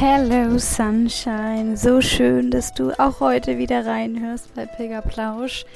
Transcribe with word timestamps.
Hello 0.00 0.58
Sunshine, 0.58 1.76
so 1.76 2.00
schön, 2.00 2.52
dass 2.52 2.72
du 2.72 2.92
auch 3.00 3.18
heute 3.18 3.58
wieder 3.58 3.84
reinhörst 3.84 4.54
bei 4.54 4.64
Pilgerplausch. 4.64 5.66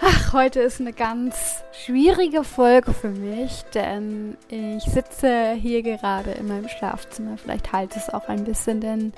Ach, 0.00 0.32
heute 0.32 0.60
ist 0.60 0.80
eine 0.80 0.94
ganz 0.94 1.62
schwierige 1.72 2.42
Folge 2.42 2.94
für 2.94 3.10
mich, 3.10 3.64
denn 3.74 4.38
ich 4.48 4.82
sitze 4.84 5.52
hier 5.52 5.82
gerade 5.82 6.30
in 6.30 6.48
meinem 6.48 6.68
Schlafzimmer. 6.68 7.36
Vielleicht 7.36 7.70
halt 7.70 7.94
es 7.96 8.08
auch 8.08 8.28
ein 8.28 8.44
bisschen, 8.44 8.80
denn 8.80 9.12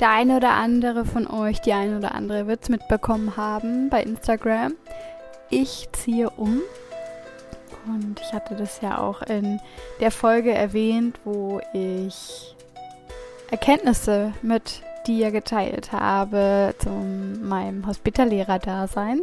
der 0.00 0.08
eine 0.08 0.38
oder 0.38 0.52
andere 0.52 1.04
von 1.04 1.26
euch, 1.26 1.60
die 1.60 1.74
eine 1.74 1.98
oder 1.98 2.14
andere 2.14 2.46
wird 2.46 2.62
es 2.62 2.70
mitbekommen 2.70 3.36
haben 3.36 3.90
bei 3.90 4.02
Instagram. 4.02 4.72
Ich 5.50 5.86
ziehe 5.92 6.30
um 6.30 6.62
und 7.86 8.18
ich 8.22 8.32
hatte 8.32 8.54
das 8.54 8.80
ja 8.80 8.96
auch 8.96 9.20
in 9.20 9.60
der 10.00 10.12
Folge 10.12 10.54
erwähnt, 10.54 11.20
wo 11.24 11.60
ich 11.74 12.56
Erkenntnisse 13.50 14.32
mit 14.42 14.82
dir 15.06 15.30
geteilt 15.30 15.92
habe 15.92 16.74
zu 16.78 16.90
meinem 16.90 17.86
Hospitallehrerdasein 17.86 19.22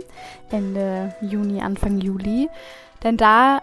Ende 0.50 1.16
Juni, 1.22 1.62
Anfang 1.62 2.00
Juli. 2.00 2.50
Denn 3.04 3.18
da 3.18 3.62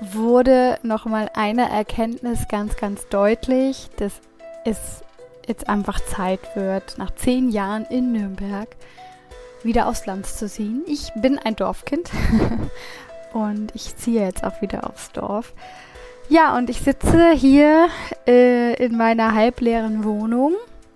wurde 0.00 0.78
nochmal 0.82 1.30
eine 1.34 1.70
Erkenntnis 1.70 2.48
ganz, 2.48 2.76
ganz 2.76 3.08
deutlich, 3.08 3.88
dass 3.96 4.20
es 4.64 5.02
jetzt 5.46 5.68
einfach 5.68 6.00
Zeit 6.00 6.40
wird, 6.54 6.98
nach 6.98 7.14
zehn 7.14 7.50
Jahren 7.50 7.84
in 7.86 8.12
Nürnberg 8.12 8.68
wieder 9.62 9.88
aufs 9.88 10.06
Land 10.06 10.26
zu 10.26 10.48
ziehen. 10.48 10.82
Ich 10.86 11.12
bin 11.14 11.38
ein 11.38 11.56
Dorfkind 11.56 12.10
und 13.32 13.74
ich 13.74 13.96
ziehe 13.96 14.24
jetzt 14.24 14.44
auch 14.44 14.62
wieder 14.62 14.88
aufs 14.88 15.12
Dorf. 15.12 15.52
Ja, 16.30 16.56
und 16.56 16.70
ich 16.70 16.78
sitze 16.78 17.32
hier 17.32 17.88
äh, 18.24 18.74
in 18.74 18.96
meiner 18.96 19.34
halbleeren 19.34 20.04
Wohnung. 20.04 20.54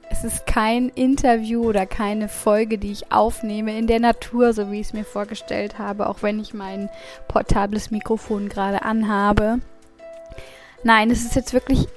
Es 0.08 0.22
ist 0.22 0.46
kein 0.46 0.90
Interview 0.90 1.64
oder 1.64 1.86
keine 1.86 2.28
Folge, 2.28 2.78
die 2.78 2.92
ich 2.92 3.10
aufnehme 3.10 3.76
in 3.76 3.88
der 3.88 3.98
Natur, 3.98 4.52
so 4.52 4.70
wie 4.70 4.78
ich 4.78 4.86
es 4.86 4.92
mir 4.92 5.04
vorgestellt 5.04 5.76
habe, 5.76 6.08
auch 6.08 6.22
wenn 6.22 6.38
ich 6.38 6.54
mein 6.54 6.88
portables 7.26 7.90
Mikrofon 7.90 8.48
gerade 8.48 8.82
anhabe. 8.82 9.58
Nein, 10.84 11.10
es 11.10 11.24
ist 11.24 11.34
jetzt 11.34 11.52
wirklich 11.52 11.88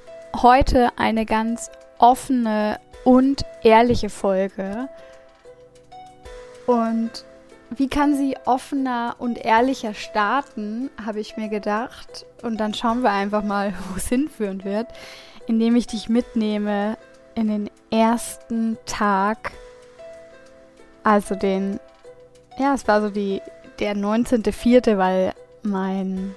heute 0.41 0.89
eine 0.97 1.27
ganz 1.27 1.69
offene 1.99 2.79
und 3.03 3.45
ehrliche 3.61 4.09
Folge. 4.09 4.89
Und 6.65 7.23
wie 7.75 7.87
kann 7.87 8.15
sie 8.15 8.35
offener 8.45 9.15
und 9.19 9.37
ehrlicher 9.37 9.93
starten, 9.93 10.89
habe 11.03 11.19
ich 11.19 11.37
mir 11.37 11.49
gedacht. 11.49 12.25
Und 12.41 12.57
dann 12.57 12.73
schauen 12.73 13.01
wir 13.01 13.11
einfach 13.11 13.43
mal, 13.43 13.73
wo 13.89 13.97
es 13.97 14.07
hinführen 14.07 14.63
wird, 14.63 14.87
indem 15.47 15.75
ich 15.75 15.87
dich 15.87 16.09
mitnehme 16.09 16.97
in 17.35 17.47
den 17.47 17.69
ersten 17.91 18.77
Tag, 18.85 19.51
also 21.03 21.35
den, 21.35 21.79
ja, 22.57 22.73
es 22.73 22.87
war 22.87 23.01
so 23.01 23.09
die, 23.09 23.41
der 23.79 23.95
19.04., 23.95 24.97
weil 24.97 25.33
mein 25.61 26.35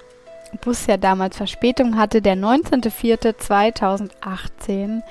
Bus 0.61 0.85
ja 0.85 0.97
damals 0.97 1.37
Verspätung 1.37 1.97
hatte, 1.97 2.21
der 2.21 2.35
19.04.2018, 2.35 5.01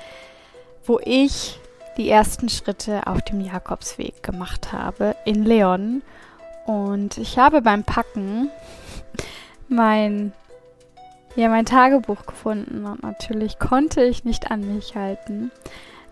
wo 0.85 0.99
ich 1.03 1.59
die 1.97 2.09
ersten 2.09 2.47
Schritte 2.49 3.07
auf 3.07 3.23
dem 3.23 3.41
Jakobsweg 3.41 4.23
gemacht 4.23 4.71
habe 4.71 5.17
in 5.25 5.43
Leon. 5.43 6.01
Und 6.65 7.17
ich 7.17 7.37
habe 7.37 7.61
beim 7.61 7.83
Packen 7.83 8.49
mein, 9.67 10.33
ja, 11.35 11.49
mein 11.49 11.65
Tagebuch 11.65 12.25
gefunden 12.25 12.85
und 12.85 13.03
natürlich 13.03 13.57
konnte 13.59 14.03
ich 14.03 14.25
nicht 14.25 14.51
an 14.51 14.75
mich 14.75 14.95
halten, 14.95 15.51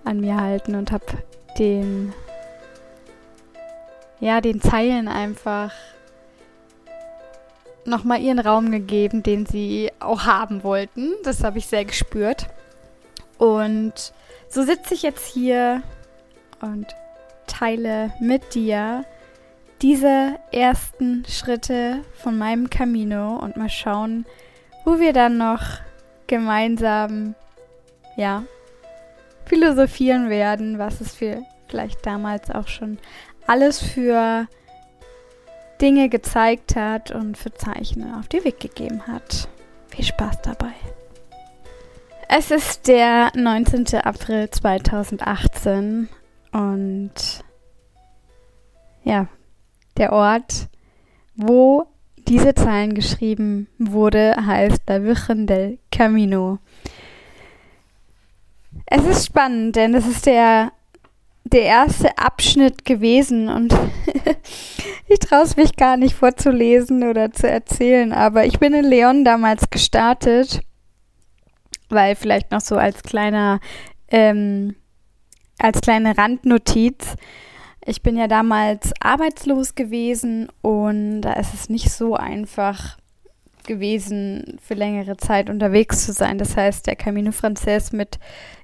an 0.03 0.19
mir 0.19 0.37
halten 0.37 0.75
und 0.75 0.91
habe 0.91 1.05
den, 1.57 2.13
ja, 4.19 4.41
den 4.41 4.61
Zeilen 4.61 5.07
einfach 5.07 5.71
nochmal 7.85 8.21
ihren 8.21 8.39
Raum 8.39 8.71
gegeben, 8.71 9.23
den 9.23 9.45
sie 9.45 9.91
auch 9.99 10.25
haben 10.25 10.63
wollten. 10.63 11.13
Das 11.23 11.43
habe 11.43 11.57
ich 11.57 11.67
sehr 11.67 11.85
gespürt. 11.85 12.47
Und 13.37 14.13
so 14.47 14.63
sitze 14.63 14.93
ich 14.93 15.03
jetzt 15.03 15.25
hier 15.27 15.81
und 16.61 16.87
teile 17.47 18.13
mit 18.19 18.53
dir 18.53 19.05
diese 19.81 20.39
ersten 20.51 21.23
Schritte 21.27 22.03
von 22.13 22.37
meinem 22.37 22.69
Camino 22.69 23.37
und 23.37 23.57
mal 23.57 23.69
schauen, 23.69 24.25
wo 24.85 24.99
wir 24.99 25.13
dann 25.13 25.37
noch 25.37 25.61
gemeinsam, 26.27 27.35
ja, 28.15 28.43
philosophieren 29.45 30.29
werden, 30.29 30.77
was 30.77 31.01
es 31.01 31.15
für 31.15 31.43
vielleicht 31.67 32.05
damals 32.05 32.51
auch 32.51 32.67
schon 32.67 32.97
alles 33.47 33.81
für 33.81 34.47
Dinge 35.81 36.09
gezeigt 36.09 36.75
hat 36.75 37.11
und 37.11 37.37
für 37.37 37.53
Zeichen 37.53 38.13
auf 38.13 38.27
die 38.27 38.43
Weg 38.43 38.59
gegeben 38.59 39.07
hat. 39.07 39.47
Viel 39.87 40.05
Spaß 40.05 40.41
dabei. 40.41 40.73
Es 42.27 42.51
ist 42.51 42.87
der 42.87 43.31
19. 43.35 44.01
April 44.03 44.49
2018 44.49 46.09
und 46.51 47.43
ja, 49.03 49.27
der 49.99 50.13
Ort, 50.13 50.67
wo 51.35 51.85
diese 52.27 52.53
Zeilen 52.55 52.95
geschrieben 52.95 53.67
wurde, 53.77 54.35
heißt 54.45 54.81
La 54.87 55.03
Virgen 55.03 55.47
del 55.47 55.79
Camino. 55.91 56.59
Es 58.85 59.05
ist 59.05 59.27
spannend, 59.27 59.75
denn 59.75 59.93
es 59.93 60.07
ist 60.07 60.25
der, 60.25 60.71
der 61.43 61.63
erste 61.63 62.17
Abschnitt 62.17 62.85
gewesen 62.85 63.49
und 63.49 63.73
ich 65.07 65.19
traue 65.19 65.43
es 65.43 65.57
mich 65.57 65.75
gar 65.75 65.97
nicht 65.97 66.15
vorzulesen 66.15 67.03
oder 67.03 67.31
zu 67.31 67.47
erzählen, 67.47 68.13
aber 68.13 68.45
ich 68.45 68.59
bin 68.59 68.73
in 68.73 68.85
Leon 68.85 69.23
damals 69.23 69.69
gestartet 69.69 70.61
weil 71.89 72.15
vielleicht 72.15 72.51
noch 72.51 72.61
so 72.61 72.77
als 72.77 73.03
kleiner, 73.03 73.59
ähm, 74.09 74.75
als 75.57 75.81
kleine 75.81 76.17
Randnotiz. 76.17 77.15
Ich 77.89 78.03
bin 78.03 78.17
ja 78.17 78.27
damals 78.27 78.93
arbeitslos 78.99 79.73
gewesen 79.73 80.47
und 80.61 81.21
da 81.21 81.33
ist 81.33 81.55
es 81.55 81.69
nicht 81.69 81.89
so 81.89 82.15
einfach 82.15 82.99
gewesen, 83.65 84.59
für 84.61 84.75
längere 84.75 85.17
Zeit 85.17 85.49
unterwegs 85.49 86.05
zu 86.05 86.13
sein. 86.13 86.37
Das 86.37 86.55
heißt, 86.55 86.85
der 86.85 86.95
Camino 86.95 87.31
Frances 87.31 87.91
mit 87.91 88.19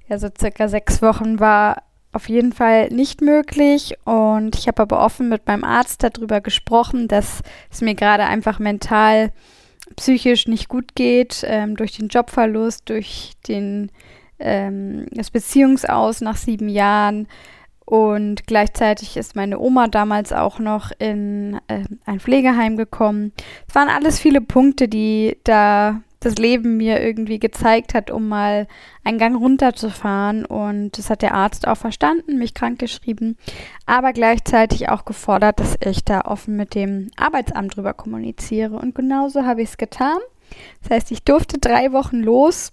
ja 0.08 0.20
so 0.20 0.28
circa 0.40 0.68
sechs 0.68 1.02
Wochen 1.02 1.40
war 1.40 1.82
auf 2.12 2.30
jeden 2.30 2.54
Fall 2.54 2.90
nicht 2.90 3.22
möglich 3.22 3.96
und 4.06 4.56
ich 4.56 4.68
habe 4.68 4.84
aber 4.84 5.04
offen 5.04 5.28
mit 5.28 5.48
meinem 5.48 5.64
Arzt 5.64 6.04
darüber 6.04 6.40
gesprochen, 6.40 7.08
dass 7.08 7.42
es 7.72 7.82
mir 7.82 7.96
gerade 7.96 8.26
einfach 8.26 8.60
mental 8.60 9.32
psychisch 9.96 10.48
nicht 10.48 10.70
gut 10.70 10.94
geht, 10.94 11.44
ähm, 11.48 11.76
durch 11.76 11.98
den 11.98 12.10
Jobverlust, 12.10 12.88
durch 12.90 13.34
den, 13.48 13.92
ähm, 14.38 15.08
das 15.10 15.32
Beziehungsaus 15.32 16.22
nach 16.22 16.38
sieben 16.38 16.70
Jahren. 16.70 17.28
Und 17.86 18.48
gleichzeitig 18.48 19.16
ist 19.16 19.36
meine 19.36 19.60
Oma 19.60 19.88
damals 19.88 20.34
auch 20.34 20.58
noch 20.58 20.92
in 20.98 21.60
äh, 21.68 21.84
ein 22.06 22.20
Pflegeheim 22.20 22.78
gekommen. 22.78 23.32
Es 23.68 23.76
waren 23.76 23.90
alles 23.90 24.20
viele 24.20 24.42
Punkte, 24.42 24.88
die 24.88 25.38
da 25.44 26.02
das 26.26 26.36
Leben 26.38 26.78
mir 26.78 27.04
irgendwie 27.04 27.38
gezeigt 27.38 27.94
hat, 27.94 28.10
um 28.10 28.28
mal 28.28 28.68
einen 29.04 29.20
Gang 29.20 29.38
runterzufahren. 29.38 30.44
Und 30.46 30.98
das 30.98 31.12
hat 31.12 31.22
der 31.22 31.36
Arzt 31.36 31.68
auch 31.68 31.78
verstanden, 31.78 32.40
mich 32.40 32.56
krankgeschrieben, 32.56 33.38
aber 33.86 34.12
gleichzeitig 34.12 34.90
auch 34.90 35.06
gefordert, 35.06 35.60
dass 35.60 35.78
ich 35.86 36.04
da 36.04 36.22
offen 36.22 36.56
mit 36.56 36.74
dem 36.74 37.12
Arbeitsamt 37.16 37.76
drüber 37.76 37.94
kommuniziere. 37.94 38.76
Und 38.76 38.96
genauso 38.96 39.46
habe 39.46 39.62
ich 39.62 39.70
es 39.70 39.78
getan. 39.78 40.18
Das 40.82 40.90
heißt, 40.90 41.12
ich 41.12 41.24
durfte 41.24 41.60
drei 41.60 41.92
Wochen 41.92 42.18
los, 42.18 42.72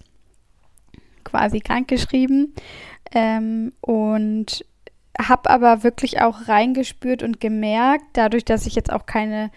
quasi 1.23 1.59
krankgeschrieben. 1.59 2.55
Ähm, 3.13 3.73
und 3.81 4.65
habe 5.19 5.49
aber 5.49 5.83
wirklich 5.83 6.21
auch 6.21 6.47
reingespürt 6.47 7.23
und 7.23 7.39
gemerkt, 7.39 8.05
dadurch, 8.13 8.45
dass 8.45 8.65
ich 8.65 8.75
jetzt 8.75 8.91
auch 8.91 9.05
keine 9.05 9.51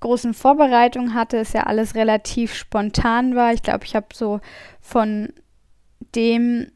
großen 0.00 0.34
Vorbereitungen 0.34 1.14
hatte, 1.14 1.36
es 1.38 1.52
ja 1.52 1.64
alles 1.64 1.94
relativ 1.94 2.54
spontan 2.54 3.34
war. 3.34 3.52
Ich 3.52 3.62
glaube, 3.62 3.84
ich 3.84 3.94
habe 3.94 4.06
so 4.12 4.40
von 4.80 5.32
dem, 6.14 6.70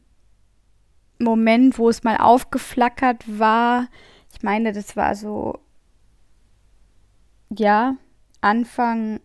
Moment, 1.19 1.77
wo 1.77 1.89
es 1.89 2.03
mal 2.03 2.17
aufgeflackert 2.17 3.23
war. 3.27 3.87
Ich 4.33 4.43
meine, 4.43 4.73
das 4.73 4.95
war 4.95 5.15
so, 5.15 5.59
ja, 7.49 7.95
Anfang 8.41 9.19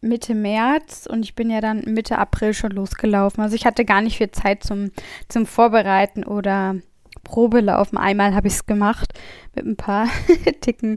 Mitte 0.00 0.34
März 0.34 1.06
und 1.10 1.22
ich 1.22 1.34
bin 1.34 1.48
ja 1.48 1.62
dann 1.62 1.80
Mitte 1.86 2.18
April 2.18 2.52
schon 2.52 2.72
losgelaufen. 2.72 3.42
Also 3.42 3.56
ich 3.56 3.64
hatte 3.64 3.86
gar 3.86 4.02
nicht 4.02 4.18
viel 4.18 4.30
Zeit 4.30 4.62
zum, 4.62 4.90
zum 5.28 5.46
Vorbereiten 5.46 6.24
oder 6.24 6.76
Probelaufen. 7.24 7.98
Einmal 7.98 8.34
habe 8.34 8.46
ich 8.46 8.54
es 8.54 8.66
gemacht 8.66 9.12
mit 9.54 9.66
ein 9.66 9.76
paar 9.76 10.08
dicken 10.66 10.96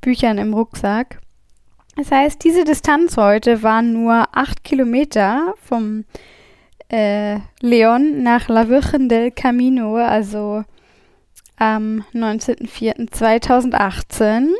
Büchern 0.00 0.38
im 0.38 0.52
Rucksack. 0.52 1.20
Das 1.96 2.10
heißt, 2.12 2.44
diese 2.44 2.64
Distanz 2.64 3.16
heute 3.16 3.62
war 3.62 3.80
nur 3.82 4.26
acht 4.32 4.62
Kilometer 4.62 5.54
vom 5.62 6.04
äh, 6.90 7.38
Leon 7.60 8.22
nach 8.22 8.48
La 8.48 8.68
Virgen 8.68 9.08
del 9.08 9.32
Camino, 9.32 9.96
also 9.96 10.62
am 11.56 12.04
19.04.2018. 12.14 14.50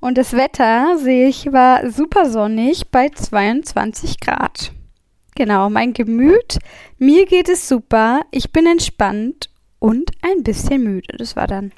Und 0.00 0.18
das 0.18 0.32
Wetter, 0.32 0.98
sehe 0.98 1.28
ich, 1.28 1.52
war 1.52 1.88
super 1.88 2.28
sonnig 2.28 2.90
bei 2.90 3.10
22 3.10 4.18
Grad. 4.18 4.72
Genau, 5.36 5.70
mein 5.70 5.92
Gemüt, 5.92 6.58
mir 6.98 7.26
geht 7.26 7.48
es 7.48 7.68
super, 7.68 8.22
ich 8.32 8.50
bin 8.52 8.66
entspannt 8.66 9.51
und 9.82 10.12
ein 10.22 10.44
bisschen 10.44 10.84
müde. 10.84 11.16
Das 11.16 11.34
war 11.34 11.48
dann 11.48 11.72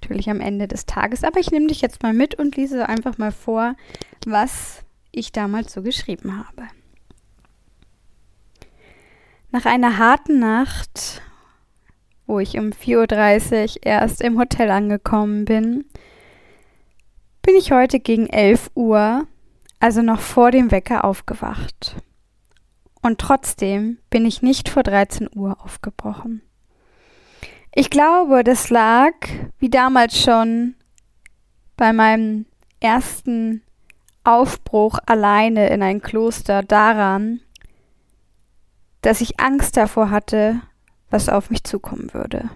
natürlich 0.00 0.30
am 0.30 0.40
Ende 0.40 0.68
des 0.68 0.86
Tages. 0.86 1.24
Aber 1.24 1.40
ich 1.40 1.50
nehme 1.50 1.66
dich 1.66 1.80
jetzt 1.80 2.04
mal 2.04 2.14
mit 2.14 2.36
und 2.36 2.54
lese 2.54 2.88
einfach 2.88 3.18
mal 3.18 3.32
vor, 3.32 3.74
was 4.24 4.84
ich 5.10 5.32
damals 5.32 5.72
so 5.72 5.82
geschrieben 5.82 6.38
habe. 6.38 6.68
Nach 9.50 9.64
einer 9.64 9.98
harten 9.98 10.38
Nacht, 10.38 11.20
wo 12.26 12.38
ich 12.38 12.58
um 12.58 12.70
4.30 12.70 13.78
Uhr 13.78 13.82
erst 13.82 14.20
im 14.20 14.38
Hotel 14.38 14.70
angekommen 14.70 15.44
bin, 15.44 15.84
bin 17.42 17.56
ich 17.56 17.72
heute 17.72 17.98
gegen 17.98 18.28
11 18.28 18.70
Uhr, 18.76 19.26
also 19.80 20.00
noch 20.02 20.20
vor 20.20 20.52
dem 20.52 20.70
Wecker, 20.70 21.04
aufgewacht. 21.04 21.96
Und 23.02 23.18
trotzdem 23.18 23.98
bin 24.10 24.26
ich 24.26 24.42
nicht 24.42 24.68
vor 24.68 24.84
13 24.84 25.28
Uhr 25.34 25.60
aufgebrochen. 25.64 26.42
Ich 27.80 27.90
glaube, 27.90 28.42
das 28.42 28.70
lag, 28.70 29.12
wie 29.60 29.70
damals 29.70 30.20
schon, 30.20 30.74
bei 31.76 31.92
meinem 31.92 32.44
ersten 32.80 33.62
Aufbruch 34.24 34.98
alleine 35.06 35.68
in 35.68 35.84
ein 35.84 36.02
Kloster 36.02 36.64
daran, 36.64 37.38
dass 39.00 39.20
ich 39.20 39.38
Angst 39.38 39.76
davor 39.76 40.10
hatte, 40.10 40.60
was 41.10 41.28
auf 41.28 41.50
mich 41.50 41.62
zukommen 41.62 42.12
würde. 42.12 42.50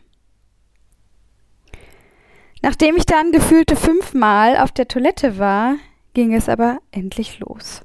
Nachdem 2.61 2.97
ich 2.97 3.07
dann 3.07 3.31
gefühlte 3.31 3.77
fünfmal 3.77 4.57
auf 4.57 4.73
der 4.73 4.89
Toilette 4.89 5.39
war, 5.39 5.77
ging 6.15 6.35
es 6.35 6.49
aber 6.49 6.81
endlich 6.91 7.39
los. 7.39 7.83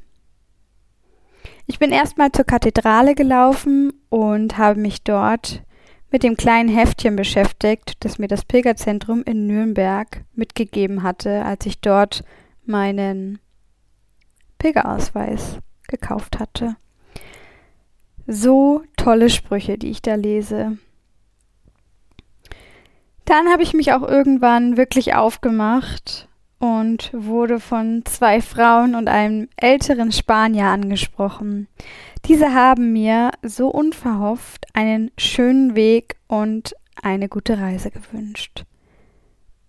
Ich 1.68 1.78
bin 1.78 1.92
erstmal 1.92 2.32
zur 2.32 2.46
Kathedrale 2.46 3.14
gelaufen 3.14 3.94
und 4.10 4.58
habe 4.58 4.80
mich 4.80 5.04
dort 5.04 5.62
mit 6.18 6.24
dem 6.24 6.36
kleinen 6.36 6.68
Heftchen 6.68 7.16
beschäftigt, 7.16 7.94
das 8.00 8.18
mir 8.18 8.28
das 8.28 8.44
Pilgerzentrum 8.44 9.22
in 9.22 9.46
Nürnberg 9.46 10.24
mitgegeben 10.34 11.04
hatte, 11.04 11.46
als 11.46 11.68
ich 11.68 11.80
dort 11.80 12.24
meinen 12.66 13.38
Pilgerausweis 14.58 15.60
gekauft 15.88 16.40
hatte. 16.40 16.76
So 18.26 18.82
tolle 18.96 19.30
Sprüche, 19.30 19.78
die 19.78 19.92
ich 19.92 20.02
da 20.02 20.16
lese. 20.16 20.80
Dann 23.26 23.50
habe 23.50 23.62
ich 23.62 23.76
mich 23.76 23.94
auch 23.94 24.02
irgendwann 24.02 24.76
wirklich 24.76 25.14
aufgemacht 25.14 26.28
und 26.60 27.12
wurde 27.14 27.60
von 27.60 28.04
zwei 28.06 28.42
Frauen 28.42 28.96
und 28.96 29.10
einem 29.10 29.48
älteren 29.58 30.12
Spanier 30.12 30.66
angesprochen. 30.66 31.68
Diese 32.26 32.54
haben 32.54 32.94
mir 32.94 33.32
so 33.44 33.70
unverhofft 33.70 34.66
einen 34.74 35.12
schönen 35.18 35.76
Weg 35.76 36.16
und 36.28 36.76
eine 37.02 37.30
gute 37.30 37.60
Reise 37.60 37.92
gewünscht. 37.92 38.66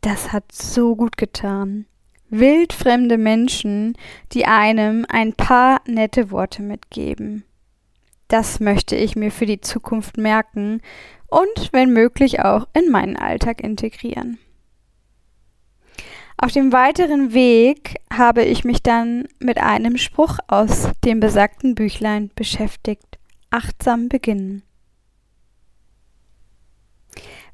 Das 0.00 0.32
hat 0.32 0.52
so 0.52 0.96
gut 0.96 1.16
getan. 1.16 1.86
Wildfremde 2.30 3.18
Menschen, 3.18 3.96
die 4.32 4.46
einem 4.46 5.06
ein 5.08 5.32
paar 5.32 5.80
nette 5.86 6.30
Worte 6.30 6.62
mitgeben. 6.62 7.44
Das 8.28 8.60
möchte 8.60 8.96
ich 8.96 9.16
mir 9.16 9.30
für 9.30 9.46
die 9.46 9.60
Zukunft 9.60 10.18
merken 10.18 10.82
und 11.28 11.70
wenn 11.72 11.92
möglich 11.92 12.40
auch 12.40 12.68
in 12.74 12.90
meinen 12.90 13.16
Alltag 13.16 13.62
integrieren. 13.62 14.38
Auf 16.40 16.52
dem 16.52 16.72
weiteren 16.72 17.34
Weg 17.34 17.96
habe 18.12 18.44
ich 18.44 18.62
mich 18.62 18.80
dann 18.80 19.26
mit 19.40 19.58
einem 19.58 19.96
Spruch 19.96 20.38
aus 20.46 20.88
dem 21.04 21.18
besagten 21.18 21.74
Büchlein 21.74 22.30
beschäftigt. 22.36 23.18
Achtsam 23.50 24.08
beginnen. 24.08 24.62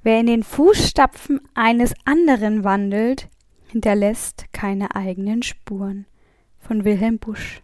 Wer 0.02 0.20
in 0.20 0.26
den 0.26 0.42
Fußstapfen 0.42 1.40
eines 1.54 1.94
anderen 2.04 2.62
wandelt, 2.62 3.30
hinterlässt 3.72 4.52
keine 4.52 4.94
eigenen 4.94 5.42
Spuren. 5.42 6.04
Von 6.58 6.84
Wilhelm 6.84 7.18
Busch. 7.18 7.62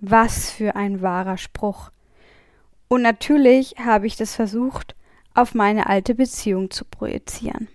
Was 0.00 0.50
für 0.50 0.76
ein 0.76 1.00
wahrer 1.00 1.38
Spruch. 1.38 1.92
Und 2.88 3.00
natürlich 3.00 3.76
habe 3.78 4.06
ich 4.06 4.16
das 4.16 4.34
versucht, 4.34 4.94
auf 5.32 5.54
meine 5.54 5.86
alte 5.86 6.14
Beziehung 6.14 6.70
zu 6.70 6.84
projizieren. 6.84 7.68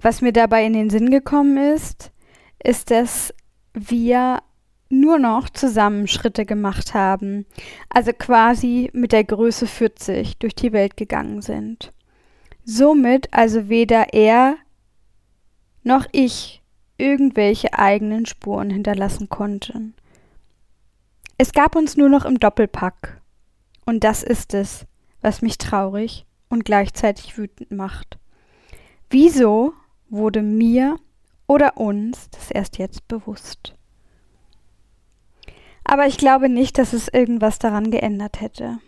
Was 0.00 0.22
mir 0.22 0.32
dabei 0.32 0.64
in 0.64 0.72
den 0.72 0.90
Sinn 0.90 1.10
gekommen 1.10 1.56
ist, 1.74 2.12
ist, 2.62 2.90
dass 2.90 3.34
wir 3.74 4.42
nur 4.88 5.18
noch 5.18 5.48
zusammen 5.50 6.08
Schritte 6.08 6.44
gemacht 6.44 6.94
haben, 6.94 7.46
also 7.88 8.12
quasi 8.12 8.90
mit 8.92 9.12
der 9.12 9.24
Größe 9.24 9.66
40 9.66 10.38
durch 10.38 10.54
die 10.54 10.72
Welt 10.72 10.96
gegangen 10.96 11.42
sind. 11.42 11.92
Somit 12.64 13.32
also 13.32 13.68
weder 13.68 14.12
er 14.12 14.56
noch 15.82 16.06
ich 16.12 16.62
irgendwelche 16.98 17.78
eigenen 17.78 18.26
Spuren 18.26 18.70
hinterlassen 18.70 19.28
konnten. 19.28 19.94
Es 21.38 21.52
gab 21.52 21.74
uns 21.74 21.96
nur 21.96 22.08
noch 22.08 22.24
im 22.24 22.38
Doppelpack. 22.38 23.20
Und 23.86 24.04
das 24.04 24.22
ist 24.22 24.52
es, 24.52 24.86
was 25.22 25.40
mich 25.40 25.56
traurig 25.56 26.26
und 26.50 26.64
gleichzeitig 26.64 27.38
wütend 27.38 27.70
macht. 27.70 28.18
Wieso 29.08 29.72
wurde 30.10 30.42
mir 30.42 30.98
oder 31.46 31.76
uns 31.76 32.28
das 32.30 32.50
erst 32.50 32.78
jetzt 32.78 33.08
bewusst? 33.08 33.76
Aber 35.84 36.06
ich 36.06 36.18
glaube 36.18 36.48
nicht, 36.48 36.78
dass 36.78 36.92
es 36.92 37.08
irgendwas 37.08 37.58
daran 37.58 37.90
geändert 37.90 38.40
hätte. 38.40 38.78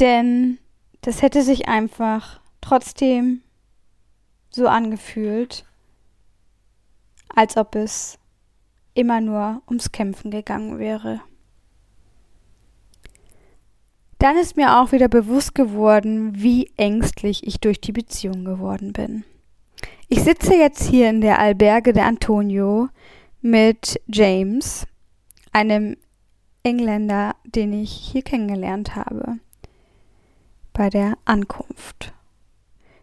Denn 0.00 0.58
das 1.02 1.22
hätte 1.22 1.42
sich 1.42 1.68
einfach 1.68 2.40
trotzdem 2.60 3.42
so 4.50 4.68
angefühlt, 4.68 5.64
als 7.34 7.56
ob 7.56 7.74
es 7.74 8.18
immer 8.94 9.20
nur 9.20 9.62
ums 9.66 9.92
Kämpfen 9.92 10.30
gegangen 10.30 10.78
wäre. 10.78 11.22
Dann 14.22 14.36
ist 14.36 14.56
mir 14.56 14.78
auch 14.78 14.92
wieder 14.92 15.08
bewusst 15.08 15.52
geworden, 15.52 16.30
wie 16.40 16.70
ängstlich 16.76 17.44
ich 17.44 17.58
durch 17.58 17.80
die 17.80 17.90
Beziehung 17.90 18.44
geworden 18.44 18.92
bin. 18.92 19.24
Ich 20.06 20.22
sitze 20.22 20.54
jetzt 20.54 20.88
hier 20.88 21.10
in 21.10 21.20
der 21.20 21.40
Alberge 21.40 21.92
de 21.92 22.04
Antonio 22.04 22.88
mit 23.40 24.00
James, 24.06 24.86
einem 25.50 25.96
Engländer, 26.62 27.34
den 27.44 27.72
ich 27.72 27.90
hier 27.90 28.22
kennengelernt 28.22 28.94
habe, 28.94 29.38
bei 30.72 30.88
der 30.88 31.18
Ankunft. 31.24 32.12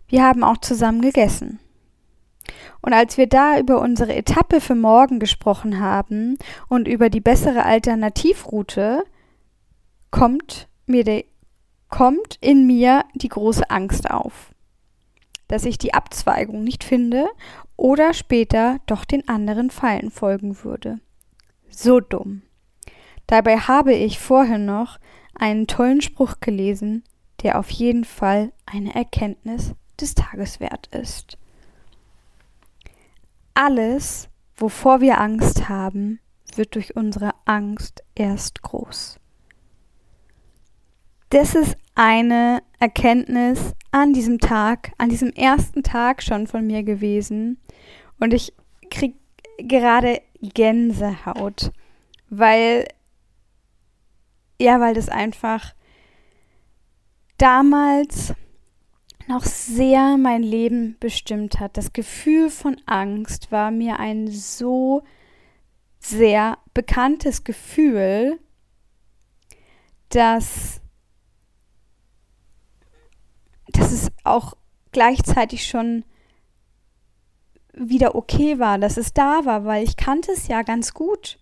Wir 0.07 0.23
haben 0.23 0.45
auch 0.45 0.59
zusammen 0.59 1.01
gegessen. 1.01 1.59
Und 2.81 2.93
als 2.93 3.17
wir 3.17 3.27
da 3.27 3.59
über 3.59 3.81
unsere 3.81 4.15
Etappe 4.15 4.61
für 4.61 4.75
morgen 4.75 5.19
gesprochen 5.19 5.81
haben 5.81 6.37
und 6.69 6.87
über 6.87 7.09
die 7.09 7.19
bessere 7.19 7.65
Alternativroute, 7.65 9.03
kommt 10.11 10.68
mir 10.89 11.03
de, 11.03 11.25
kommt 11.89 12.37
in 12.41 12.67
mir 12.67 13.05
die 13.15 13.29
große 13.29 13.69
Angst 13.69 14.09
auf, 14.09 14.53
dass 15.47 15.65
ich 15.65 15.77
die 15.77 15.93
Abzweigung 15.93 16.63
nicht 16.63 16.83
finde 16.83 17.27
oder 17.75 18.13
später 18.13 18.79
doch 18.85 19.05
den 19.05 19.27
anderen 19.27 19.69
Pfeilen 19.69 20.11
folgen 20.11 20.63
würde. 20.63 20.99
So 21.69 21.99
dumm. 21.99 22.41
Dabei 23.27 23.57
habe 23.57 23.93
ich 23.93 24.19
vorher 24.19 24.57
noch 24.57 24.99
einen 25.35 25.67
tollen 25.67 26.01
Spruch 26.01 26.39
gelesen, 26.39 27.03
der 27.43 27.59
auf 27.59 27.69
jeden 27.69 28.03
Fall 28.03 28.51
eine 28.65 28.93
Erkenntnis 28.95 29.73
des 29.99 30.15
Tages 30.15 30.59
wert 30.59 30.87
ist. 30.87 31.37
Alles, 33.53 34.29
wovor 34.55 35.01
wir 35.01 35.19
Angst 35.19 35.69
haben, 35.69 36.19
wird 36.55 36.75
durch 36.75 36.95
unsere 36.95 37.31
Angst 37.45 38.03
erst 38.15 38.61
groß. 38.61 39.18
Das 41.29 41.55
ist 41.55 41.77
eine 41.95 42.61
Erkenntnis 42.79 43.73
an 43.91 44.13
diesem 44.13 44.39
Tag, 44.39 44.91
an 44.97 45.09
diesem 45.09 45.31
ersten 45.31 45.83
Tag 45.83 46.23
schon 46.23 46.47
von 46.47 46.65
mir 46.65 46.83
gewesen. 46.83 47.59
Und 48.19 48.33
ich 48.33 48.53
krieg 48.89 49.15
gerade 49.57 50.21
Gänsehaut, 50.41 51.71
weil, 52.29 52.87
ja, 54.59 54.79
weil 54.79 54.93
das 54.93 55.09
einfach 55.09 55.73
damals 57.37 58.33
noch 59.27 59.43
sehr 59.43 60.17
mein 60.17 60.41
Leben 60.41 60.97
bestimmt 60.99 61.59
hat. 61.59 61.77
Das 61.77 61.93
Gefühl 61.93 62.49
von 62.49 62.77
Angst 62.85 63.51
war 63.51 63.69
mir 63.69 63.99
ein 63.99 64.27
so 64.27 65.03
sehr 65.99 66.57
bekanntes 66.73 67.43
Gefühl, 67.43 68.39
dass, 70.09 70.81
dass 73.73 73.91
es 73.91 74.11
auch 74.23 74.55
gleichzeitig 74.91 75.67
schon 75.67 76.03
wieder 77.73 78.15
okay 78.15 78.59
war, 78.59 78.77
dass 78.77 78.97
es 78.97 79.13
da 79.13 79.45
war, 79.45 79.65
weil 79.65 79.83
ich 79.83 79.95
kannte 79.95 80.31
es 80.31 80.47
ja 80.47 80.63
ganz 80.63 80.93
gut. 80.93 81.39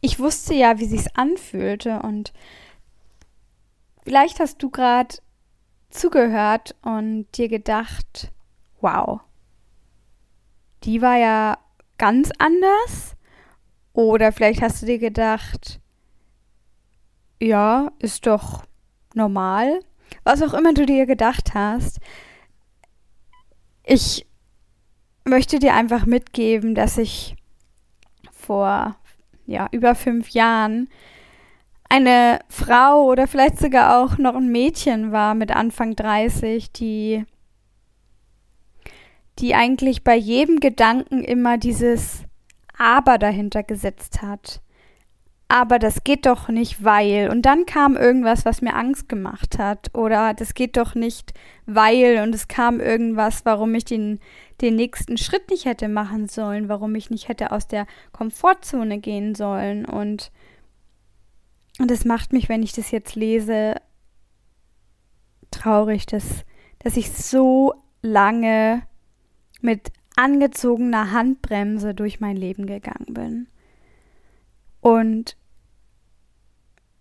Ich 0.00 0.18
wusste 0.18 0.54
ja, 0.54 0.78
wie 0.78 0.86
sich's 0.86 1.08
anfühlte 1.14 2.00
und 2.00 2.32
vielleicht 4.04 4.40
hast 4.40 4.62
du 4.62 4.70
gerade 4.70 5.16
zugehört 5.90 6.76
und 6.82 7.26
dir 7.36 7.48
gedacht, 7.48 8.30
wow, 8.80 9.20
die 10.84 11.02
war 11.02 11.16
ja 11.16 11.58
ganz 11.98 12.30
anders. 12.38 13.16
Oder 13.92 14.30
vielleicht 14.30 14.62
hast 14.62 14.82
du 14.82 14.86
dir 14.86 14.98
gedacht, 14.98 15.80
ja, 17.40 17.90
ist 17.98 18.26
doch 18.26 18.64
normal. 19.14 19.80
Was 20.28 20.42
auch 20.42 20.52
immer 20.52 20.74
du 20.74 20.84
dir 20.84 21.06
gedacht 21.06 21.54
hast. 21.54 22.00
Ich 23.82 24.26
möchte 25.24 25.58
dir 25.58 25.72
einfach 25.72 26.04
mitgeben, 26.04 26.74
dass 26.74 26.98
ich 26.98 27.34
vor 28.30 28.94
ja, 29.46 29.68
über 29.72 29.94
fünf 29.94 30.28
Jahren 30.28 30.90
eine 31.88 32.40
Frau 32.50 33.04
oder 33.04 33.26
vielleicht 33.26 33.58
sogar 33.58 33.98
auch 33.98 34.18
noch 34.18 34.34
ein 34.34 34.52
Mädchen 34.52 35.12
war 35.12 35.34
mit 35.34 35.50
Anfang 35.50 35.96
30, 35.96 36.72
die, 36.72 37.24
die 39.38 39.54
eigentlich 39.54 40.04
bei 40.04 40.14
jedem 40.14 40.60
Gedanken 40.60 41.24
immer 41.24 41.56
dieses 41.56 42.24
Aber 42.76 43.16
dahinter 43.16 43.62
gesetzt 43.62 44.20
hat 44.20 44.60
aber 45.48 45.78
das 45.78 46.04
geht 46.04 46.26
doch 46.26 46.48
nicht, 46.48 46.84
weil. 46.84 47.30
Und 47.30 47.42
dann 47.42 47.64
kam 47.64 47.96
irgendwas, 47.96 48.44
was 48.44 48.60
mir 48.60 48.74
Angst 48.76 49.08
gemacht 49.08 49.58
hat. 49.58 49.94
Oder 49.94 50.34
das 50.34 50.52
geht 50.52 50.76
doch 50.76 50.94
nicht, 50.94 51.32
weil. 51.64 52.22
Und 52.22 52.34
es 52.34 52.48
kam 52.48 52.80
irgendwas, 52.80 53.46
warum 53.46 53.74
ich 53.74 53.86
den, 53.86 54.20
den 54.60 54.76
nächsten 54.76 55.16
Schritt 55.16 55.50
nicht 55.50 55.64
hätte 55.64 55.88
machen 55.88 56.28
sollen, 56.28 56.68
warum 56.68 56.94
ich 56.94 57.08
nicht 57.08 57.28
hätte 57.28 57.50
aus 57.50 57.66
der 57.66 57.86
Komfortzone 58.12 58.98
gehen 58.98 59.34
sollen. 59.34 59.86
Und, 59.86 60.30
und 61.78 61.90
das 61.90 62.04
macht 62.04 62.34
mich, 62.34 62.50
wenn 62.50 62.62
ich 62.62 62.72
das 62.72 62.90
jetzt 62.90 63.16
lese, 63.16 63.76
traurig, 65.50 66.04
dass, 66.04 66.44
dass 66.78 66.98
ich 66.98 67.10
so 67.10 67.72
lange 68.02 68.82
mit 69.62 69.92
angezogener 70.14 71.12
Handbremse 71.12 71.94
durch 71.94 72.20
mein 72.20 72.36
Leben 72.36 72.66
gegangen 72.66 73.14
bin 73.14 73.46
und 74.80 75.37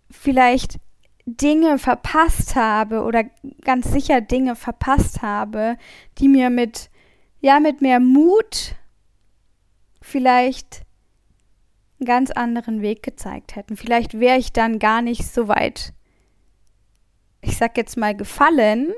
vielleicht 0.10 0.80
Dinge 1.26 1.78
verpasst 1.78 2.56
habe 2.56 3.04
oder 3.04 3.26
ganz 3.62 3.92
sicher 3.92 4.22
Dinge 4.22 4.56
verpasst 4.56 5.22
habe, 5.22 5.78
die 6.20 6.30
mir 6.30 6.50
mit, 6.50 6.90
ja, 7.42 7.60
mit 7.60 7.82
mehr 7.82 8.00
Mut 8.00 8.76
vielleicht 10.02 10.84
einen 12.00 12.08
ganz 12.08 12.32
anderen 12.32 12.82
Weg 12.82 13.04
gezeigt 13.04 13.56
hätten. 13.56 13.76
Vielleicht 13.76 14.20
wäre 14.20 14.38
ich 14.38 14.54
dann 14.54 14.80
gar 14.80 15.02
nicht 15.02 15.26
so 15.26 15.50
weit, 15.50 15.94
ich 17.42 17.58
sag 17.58 17.76
jetzt 17.76 17.98
mal, 17.98 18.16
gefallen 18.16 18.94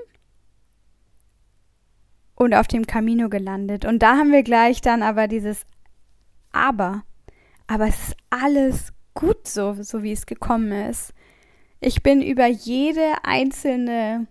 und 2.35 2.53
auf 2.53 2.67
dem 2.67 2.85
Camino 2.85 3.27
gelandet. 3.27 3.85
Und 3.85 3.99
da 3.99 4.17
haben 4.17 4.31
wir 4.31 4.43
gleich 4.43 4.81
dann 4.81 5.01
aber 5.01 5.27
dieses 5.27 5.65
Aber. 6.51 7.03
Aber 7.67 7.87
es 7.87 8.09
ist 8.09 8.17
alles 8.29 8.93
gut 9.13 9.47
so, 9.47 9.73
so 9.81 10.03
wie 10.03 10.11
es 10.11 10.25
gekommen 10.25 10.71
ist. 10.71 11.13
Ich 11.79 12.03
bin 12.03 12.21
über 12.21 12.47
jede 12.47 13.23
einzelne 13.23 14.27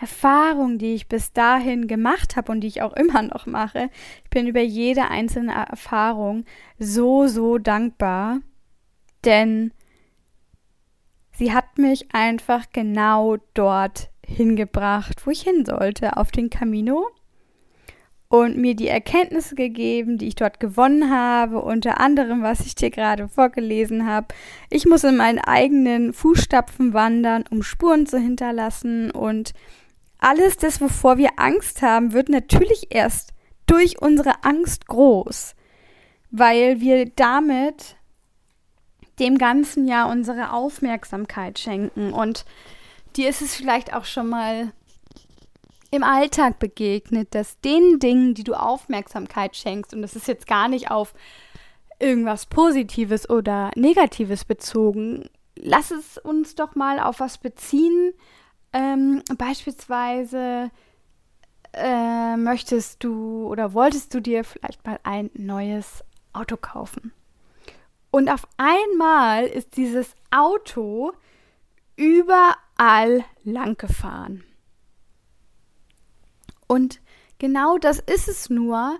Erfahrung, 0.00 0.78
die 0.78 0.94
ich 0.94 1.08
bis 1.08 1.32
dahin 1.32 1.88
gemacht 1.88 2.36
habe 2.36 2.52
und 2.52 2.60
die 2.60 2.68
ich 2.68 2.82
auch 2.82 2.92
immer 2.92 3.22
noch 3.22 3.46
mache, 3.46 3.90
ich 4.22 4.30
bin 4.30 4.46
über 4.46 4.60
jede 4.60 5.08
einzelne 5.08 5.54
Erfahrung 5.54 6.44
so, 6.78 7.26
so 7.26 7.58
dankbar, 7.58 8.40
denn 9.24 9.72
sie 11.32 11.52
hat 11.52 11.78
mich 11.78 12.14
einfach 12.14 12.66
genau 12.72 13.38
dort 13.54 14.10
hingebracht, 14.24 15.26
wo 15.26 15.30
ich 15.30 15.42
hin 15.42 15.64
sollte, 15.64 16.16
auf 16.16 16.30
den 16.30 16.50
Camino 16.50 17.08
und 18.28 18.58
mir 18.58 18.74
die 18.74 18.88
Erkenntnisse 18.88 19.54
gegeben, 19.54 20.18
die 20.18 20.28
ich 20.28 20.34
dort 20.34 20.60
gewonnen 20.60 21.10
habe, 21.10 21.62
unter 21.62 21.98
anderem, 21.98 22.42
was 22.42 22.60
ich 22.60 22.74
dir 22.74 22.90
gerade 22.90 23.26
vorgelesen 23.28 24.06
habe. 24.06 24.28
Ich 24.68 24.84
muss 24.84 25.04
in 25.04 25.16
meinen 25.16 25.38
eigenen 25.38 26.12
Fußstapfen 26.12 26.92
wandern, 26.92 27.44
um 27.50 27.62
Spuren 27.62 28.06
zu 28.06 28.18
hinterlassen 28.18 29.10
und 29.10 29.54
alles 30.18 30.56
das, 30.56 30.80
wovor 30.80 31.16
wir 31.16 31.30
Angst 31.36 31.80
haben, 31.80 32.12
wird 32.12 32.28
natürlich 32.28 32.88
erst 32.90 33.32
durch 33.66 34.02
unsere 34.02 34.44
Angst 34.44 34.86
groß, 34.88 35.54
weil 36.30 36.80
wir 36.80 37.06
damit 37.06 37.96
dem 39.18 39.38
Ganzen 39.38 39.88
ja 39.88 40.04
unsere 40.10 40.52
Aufmerksamkeit 40.52 41.58
schenken 41.58 42.12
und 42.12 42.44
dir 43.16 43.28
ist 43.28 43.42
es 43.42 43.54
vielleicht 43.54 43.94
auch 43.94 44.04
schon 44.04 44.28
mal 44.28 44.72
im 45.90 46.02
Alltag 46.02 46.58
begegnet, 46.58 47.34
dass 47.34 47.60
den 47.60 47.98
Dingen, 47.98 48.34
die 48.34 48.44
du 48.44 48.54
Aufmerksamkeit 48.54 49.56
schenkst, 49.56 49.94
und 49.94 50.02
das 50.02 50.16
ist 50.16 50.28
jetzt 50.28 50.46
gar 50.46 50.68
nicht 50.68 50.90
auf 50.90 51.14
irgendwas 51.98 52.46
Positives 52.46 53.28
oder 53.28 53.70
Negatives 53.74 54.44
bezogen, 54.44 55.28
lass 55.56 55.90
es 55.90 56.18
uns 56.18 56.54
doch 56.54 56.74
mal 56.74 57.00
auf 57.00 57.20
was 57.20 57.38
beziehen. 57.38 58.12
Ähm, 58.72 59.22
beispielsweise 59.36 60.70
äh, 61.72 62.36
möchtest 62.36 63.02
du 63.02 63.46
oder 63.46 63.72
wolltest 63.72 64.14
du 64.14 64.20
dir 64.20 64.44
vielleicht 64.44 64.86
mal 64.86 65.00
ein 65.02 65.30
neues 65.34 66.04
Auto 66.32 66.56
kaufen. 66.56 67.12
Und 68.10 68.28
auf 68.30 68.46
einmal 68.56 69.44
ist 69.46 69.76
dieses 69.76 70.14
Auto 70.30 71.12
überall 71.96 73.24
lang 73.44 73.76
gefahren. 73.76 74.44
Und 76.68 77.00
genau 77.38 77.78
das 77.78 77.98
ist 77.98 78.28
es 78.28 78.48
nur 78.48 78.98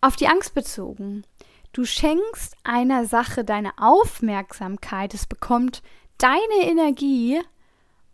auf 0.00 0.14
die 0.14 0.28
Angst 0.28 0.54
bezogen. 0.54 1.24
Du 1.72 1.84
schenkst 1.84 2.56
einer 2.62 3.04
Sache 3.04 3.44
deine 3.44 3.72
Aufmerksamkeit, 3.76 5.12
es 5.12 5.26
bekommt 5.26 5.82
deine 6.18 6.62
Energie 6.62 7.42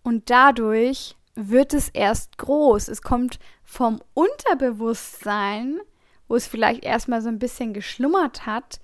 und 0.02 0.30
dadurch 0.30 1.16
wird 1.34 1.74
es 1.74 1.88
erst 1.88 2.38
groß. 2.38 2.88
Es 2.88 3.02
kommt 3.02 3.38
vom 3.62 4.00
Unterbewusstsein, 4.14 5.80
wo 6.28 6.36
es 6.36 6.46
vielleicht 6.46 6.84
erstmal 6.84 7.22
so 7.22 7.28
ein 7.28 7.38
bisschen 7.38 7.72
geschlummert 7.72 8.46
hat, 8.46 8.80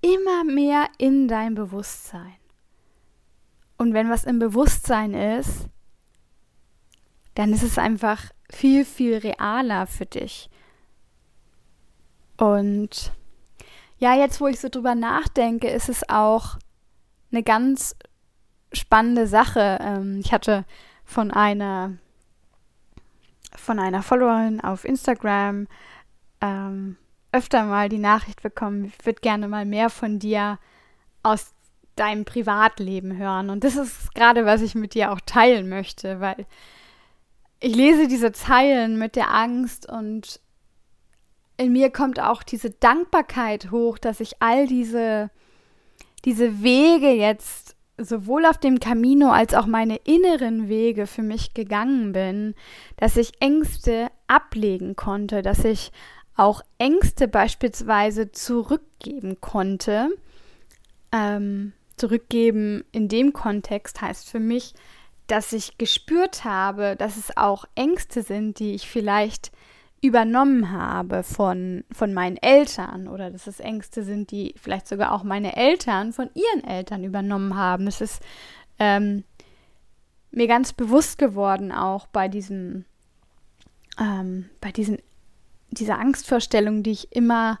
immer 0.00 0.44
mehr 0.44 0.88
in 0.98 1.28
dein 1.28 1.54
Bewusstsein. 1.54 2.36
Und 3.76 3.94
wenn 3.94 4.10
was 4.10 4.24
im 4.24 4.38
Bewusstsein 4.38 5.14
ist, 5.14 5.68
dann 7.34 7.52
ist 7.52 7.62
es 7.62 7.78
einfach 7.78 8.30
viel, 8.50 8.84
viel 8.84 9.18
realer 9.18 9.86
für 9.86 10.06
dich. 10.06 10.48
Und 12.36 13.12
ja, 13.98 14.14
jetzt, 14.14 14.40
wo 14.40 14.46
ich 14.46 14.60
so 14.60 14.68
drüber 14.68 14.94
nachdenke, 14.94 15.68
ist 15.68 15.88
es 15.88 16.08
auch 16.08 16.58
eine 17.30 17.42
ganz 17.42 17.96
spannende 18.72 19.26
Sache. 19.26 19.78
Ähm, 19.80 20.20
ich 20.20 20.32
hatte 20.32 20.64
von 21.04 21.30
einer 21.30 21.92
von 23.56 23.78
einer 23.78 24.02
Followerin 24.02 24.60
auf 24.60 24.84
Instagram 24.84 25.68
ähm, 26.40 26.96
öfter 27.32 27.64
mal 27.64 27.88
die 27.88 27.98
Nachricht 27.98 28.42
bekommen, 28.42 28.84
ich 28.84 29.06
würde 29.06 29.20
gerne 29.20 29.48
mal 29.48 29.64
mehr 29.64 29.90
von 29.90 30.18
dir 30.18 30.58
aus 31.22 31.52
deinem 31.96 32.24
Privatleben 32.24 33.16
hören. 33.16 33.50
Und 33.50 33.64
das 33.64 33.76
ist 33.76 34.14
gerade, 34.14 34.44
was 34.44 34.60
ich 34.60 34.74
mit 34.74 34.94
dir 34.94 35.12
auch 35.12 35.20
teilen 35.20 35.68
möchte, 35.68 36.20
weil 36.20 36.46
ich 37.64 37.74
lese 37.74 38.08
diese 38.08 38.32
Zeilen 38.32 38.98
mit 38.98 39.16
der 39.16 39.32
Angst 39.32 39.90
und 39.90 40.38
in 41.56 41.72
mir 41.72 41.88
kommt 41.88 42.20
auch 42.20 42.42
diese 42.42 42.68
Dankbarkeit 42.68 43.70
hoch, 43.70 43.96
dass 43.96 44.20
ich 44.20 44.34
all 44.42 44.66
diese, 44.66 45.30
diese 46.26 46.62
Wege 46.62 47.10
jetzt 47.12 47.74
sowohl 47.96 48.44
auf 48.44 48.58
dem 48.58 48.80
Camino 48.80 49.30
als 49.30 49.54
auch 49.54 49.64
meine 49.64 49.96
inneren 49.96 50.68
Wege 50.68 51.06
für 51.06 51.22
mich 51.22 51.54
gegangen 51.54 52.12
bin, 52.12 52.54
dass 52.98 53.16
ich 53.16 53.40
Ängste 53.40 54.08
ablegen 54.26 54.94
konnte, 54.94 55.40
dass 55.40 55.64
ich 55.64 55.90
auch 56.36 56.60
Ängste 56.76 57.28
beispielsweise 57.28 58.30
zurückgeben 58.30 59.40
konnte. 59.40 60.10
Ähm, 61.12 61.72
zurückgeben 61.96 62.84
in 62.92 63.08
dem 63.08 63.32
Kontext 63.32 64.02
heißt 64.02 64.28
für 64.28 64.40
mich, 64.40 64.74
dass 65.26 65.52
ich 65.52 65.78
gespürt 65.78 66.44
habe, 66.44 66.96
dass 66.96 67.16
es 67.16 67.36
auch 67.36 67.64
Ängste 67.74 68.22
sind, 68.22 68.58
die 68.58 68.74
ich 68.74 68.88
vielleicht 68.88 69.52
übernommen 70.04 70.70
habe 70.70 71.22
von, 71.22 71.82
von 71.90 72.12
meinen 72.12 72.36
Eltern 72.36 73.08
oder 73.08 73.30
dass 73.30 73.46
es 73.46 73.58
Ängste 73.58 74.04
sind, 74.04 74.30
die 74.30 74.54
vielleicht 74.60 74.86
sogar 74.86 75.12
auch 75.12 75.22
meine 75.22 75.56
Eltern 75.56 76.12
von 76.12 76.28
ihren 76.34 76.62
Eltern 76.62 77.04
übernommen 77.04 77.56
haben. 77.56 77.86
Es 77.86 78.02
ist 78.02 78.22
ähm, 78.78 79.24
mir 80.30 80.46
ganz 80.46 80.74
bewusst 80.74 81.16
geworden, 81.16 81.72
auch 81.72 82.06
bei 82.06 82.28
diesem, 82.28 82.84
ähm, 83.98 84.50
bei 84.60 84.72
diesen, 84.72 84.98
dieser 85.70 85.98
Angstvorstellung, 85.98 86.82
die 86.82 86.90
ich 86.90 87.12
immer 87.12 87.58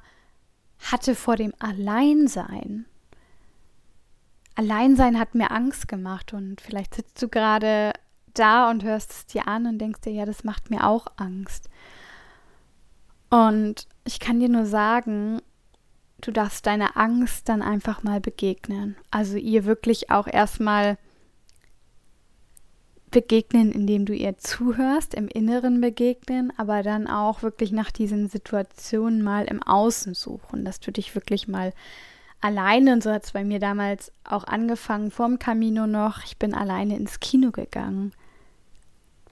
hatte 0.80 1.14
vor 1.14 1.36
dem 1.36 1.54
Alleinsein. 1.60 2.84
Alleinsein 4.56 5.18
hat 5.18 5.34
mir 5.34 5.50
Angst 5.50 5.88
gemacht 5.88 6.32
und 6.32 6.60
vielleicht 6.60 6.94
sitzt 6.94 7.20
du 7.20 7.28
gerade 7.28 7.92
da 8.34 8.70
und 8.70 8.84
hörst 8.84 9.10
es 9.12 9.26
dir 9.26 9.48
an 9.48 9.66
und 9.66 9.78
denkst 9.78 10.02
dir, 10.02 10.12
ja, 10.12 10.26
das 10.26 10.44
macht 10.44 10.70
mir 10.70 10.86
auch 10.86 11.06
Angst. 11.16 11.68
Und 13.30 13.88
ich 14.04 14.20
kann 14.20 14.38
dir 14.38 14.48
nur 14.48 14.66
sagen, 14.66 15.40
du 16.20 16.30
darfst 16.30 16.66
deiner 16.66 16.96
Angst 16.96 17.48
dann 17.48 17.62
einfach 17.62 18.02
mal 18.02 18.20
begegnen. 18.20 18.96
Also 19.10 19.36
ihr 19.36 19.64
wirklich 19.64 20.10
auch 20.10 20.26
erstmal 20.26 20.98
begegnen, 23.10 23.70
indem 23.70 24.06
du 24.06 24.12
ihr 24.12 24.36
zuhörst, 24.38 25.14
im 25.14 25.28
Inneren 25.28 25.80
begegnen, 25.80 26.52
aber 26.56 26.82
dann 26.82 27.06
auch 27.06 27.42
wirklich 27.42 27.70
nach 27.70 27.92
diesen 27.92 28.28
Situationen 28.28 29.22
mal 29.22 29.44
im 29.44 29.62
Außen 29.62 30.14
suchen, 30.14 30.64
dass 30.64 30.80
du 30.80 30.90
dich 30.90 31.14
wirklich 31.14 31.46
mal 31.46 31.72
alleine, 32.44 32.92
und 32.92 33.02
so 33.02 33.10
hat 33.10 33.24
es 33.24 33.32
bei 33.32 33.44
mir 33.44 33.58
damals 33.58 34.12
auch 34.24 34.44
angefangen, 34.44 35.10
vorm 35.10 35.38
Camino 35.38 35.86
noch, 35.86 36.24
ich 36.24 36.38
bin 36.38 36.54
alleine 36.54 36.96
ins 36.96 37.20
Kino 37.20 37.50
gegangen 37.50 38.12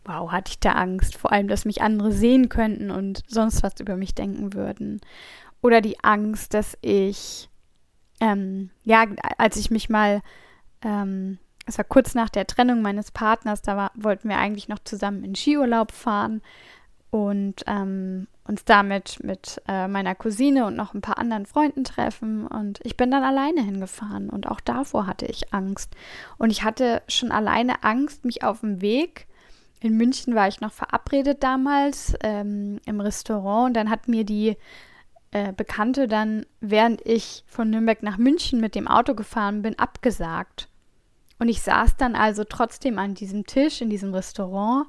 wow, 0.04 0.30
hatte 0.30 0.50
ich 0.50 0.60
da 0.60 0.72
Angst. 0.72 1.16
Vor 1.16 1.32
allem, 1.32 1.48
dass 1.48 1.64
mich 1.64 1.82
andere 1.82 2.12
sehen 2.12 2.48
könnten 2.48 2.90
und 2.90 3.22
sonst 3.26 3.62
was 3.62 3.78
über 3.80 3.96
mich 3.96 4.14
denken 4.14 4.54
würden. 4.54 5.00
Oder 5.60 5.80
die 5.80 6.02
Angst, 6.02 6.54
dass 6.54 6.76
ich, 6.80 7.48
ähm, 8.20 8.70
ja, 8.84 9.06
als 9.38 9.56
ich 9.56 9.70
mich 9.70 9.88
mal, 9.88 10.20
ähm, 10.82 11.38
es 11.66 11.78
war 11.78 11.84
kurz 11.84 12.14
nach 12.14 12.28
der 12.28 12.46
Trennung 12.46 12.82
meines 12.82 13.12
Partners, 13.12 13.62
da 13.62 13.76
war, 13.76 13.92
wollten 13.94 14.28
wir 14.28 14.38
eigentlich 14.38 14.68
noch 14.68 14.80
zusammen 14.80 15.22
in 15.22 15.36
Skiurlaub 15.36 15.92
fahren 15.92 16.42
und 17.10 17.62
ähm, 17.66 18.26
uns 18.44 18.64
damit 18.64 19.18
mit 19.22 19.62
äh, 19.68 19.86
meiner 19.86 20.14
Cousine 20.14 20.66
und 20.66 20.76
noch 20.76 20.94
ein 20.94 21.00
paar 21.00 21.18
anderen 21.18 21.46
Freunden 21.46 21.84
treffen. 21.84 22.46
Und 22.46 22.80
ich 22.82 22.96
bin 22.96 23.10
dann 23.10 23.22
alleine 23.22 23.62
hingefahren 23.62 24.30
und 24.30 24.48
auch 24.48 24.60
davor 24.60 25.06
hatte 25.06 25.26
ich 25.26 25.54
Angst. 25.54 25.94
Und 26.38 26.50
ich 26.50 26.64
hatte 26.64 27.02
schon 27.08 27.30
alleine 27.30 27.84
Angst, 27.84 28.24
mich 28.24 28.42
auf 28.42 28.60
dem 28.60 28.80
Weg 28.80 29.26
in 29.82 29.96
München 29.96 30.34
war 30.34 30.46
ich 30.46 30.60
noch 30.60 30.72
verabredet 30.72 31.42
damals 31.42 32.14
ähm, 32.22 32.78
im 32.86 33.00
Restaurant 33.00 33.66
und 33.70 33.74
dann 33.74 33.90
hat 33.90 34.06
mir 34.06 34.24
die 34.24 34.56
äh, 35.32 35.52
Bekannte 35.52 36.06
dann, 36.06 36.46
während 36.60 37.04
ich 37.04 37.42
von 37.48 37.68
Nürnberg 37.68 38.02
nach 38.02 38.16
München 38.16 38.60
mit 38.60 38.76
dem 38.76 38.86
Auto 38.86 39.14
gefahren 39.14 39.62
bin, 39.62 39.78
abgesagt. 39.78 40.68
Und 41.40 41.48
ich 41.48 41.62
saß 41.62 41.96
dann 41.96 42.14
also 42.14 42.44
trotzdem 42.44 42.98
an 43.00 43.14
diesem 43.14 43.44
Tisch 43.44 43.80
in 43.80 43.90
diesem 43.90 44.14
Restaurant. 44.14 44.86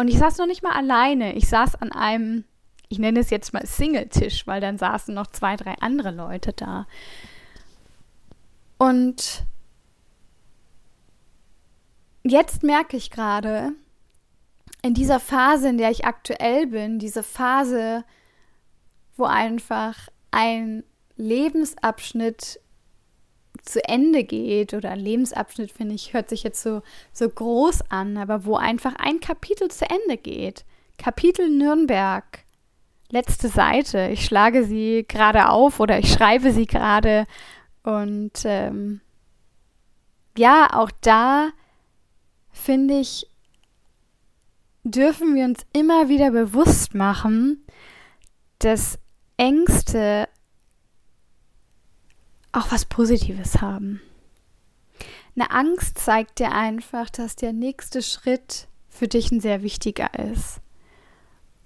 Und 0.00 0.08
ich 0.08 0.16
saß 0.16 0.38
noch 0.38 0.46
nicht 0.46 0.62
mal 0.62 0.72
alleine. 0.72 1.34
Ich 1.34 1.46
saß 1.50 1.74
an 1.74 1.92
einem, 1.92 2.44
ich 2.88 2.98
nenne 2.98 3.20
es 3.20 3.28
jetzt 3.28 3.52
mal 3.52 3.66
Single-Tisch, 3.66 4.46
weil 4.46 4.58
dann 4.58 4.78
saßen 4.78 5.14
noch 5.14 5.26
zwei, 5.26 5.56
drei 5.56 5.74
andere 5.82 6.10
Leute 6.10 6.54
da. 6.54 6.86
Und 8.78 9.44
jetzt 12.22 12.62
merke 12.62 12.96
ich 12.96 13.10
gerade, 13.10 13.72
in 14.80 14.94
dieser 14.94 15.20
Phase, 15.20 15.68
in 15.68 15.76
der 15.76 15.90
ich 15.90 16.06
aktuell 16.06 16.68
bin, 16.68 16.98
diese 16.98 17.22
Phase, 17.22 18.02
wo 19.18 19.24
einfach 19.24 20.08
ein 20.30 20.82
Lebensabschnitt 21.16 22.58
zu 23.62 23.82
Ende 23.88 24.24
geht 24.24 24.74
oder 24.74 24.90
ein 24.90 25.00
Lebensabschnitt, 25.00 25.72
finde 25.72 25.94
ich, 25.94 26.12
hört 26.12 26.28
sich 26.28 26.42
jetzt 26.42 26.62
so, 26.62 26.82
so 27.12 27.28
groß 27.28 27.90
an, 27.90 28.16
aber 28.16 28.44
wo 28.44 28.56
einfach 28.56 28.94
ein 28.96 29.20
Kapitel 29.20 29.70
zu 29.70 29.84
Ende 29.88 30.16
geht. 30.16 30.64
Kapitel 30.98 31.48
Nürnberg, 31.48 32.44
letzte 33.10 33.48
Seite. 33.48 34.08
Ich 34.12 34.24
schlage 34.24 34.64
sie 34.64 35.04
gerade 35.08 35.48
auf 35.48 35.80
oder 35.80 35.98
ich 35.98 36.12
schreibe 36.12 36.52
sie 36.52 36.66
gerade 36.66 37.26
und 37.82 38.42
ähm, 38.44 39.00
ja, 40.36 40.68
auch 40.72 40.90
da 41.00 41.50
finde 42.52 43.00
ich, 43.00 43.26
dürfen 44.84 45.34
wir 45.34 45.44
uns 45.44 45.66
immer 45.72 46.08
wieder 46.08 46.30
bewusst 46.30 46.94
machen, 46.94 47.64
dass 48.58 48.98
Ängste 49.36 50.28
auch 52.52 52.70
was 52.70 52.84
Positives 52.84 53.60
haben. 53.60 54.00
Eine 55.36 55.50
Angst 55.50 55.98
zeigt 55.98 56.38
dir 56.38 56.52
einfach, 56.52 57.08
dass 57.10 57.36
der 57.36 57.52
nächste 57.52 58.02
Schritt 58.02 58.66
für 58.88 59.08
dich 59.08 59.30
ein 59.30 59.40
sehr 59.40 59.62
wichtiger 59.62 60.12
ist. 60.32 60.60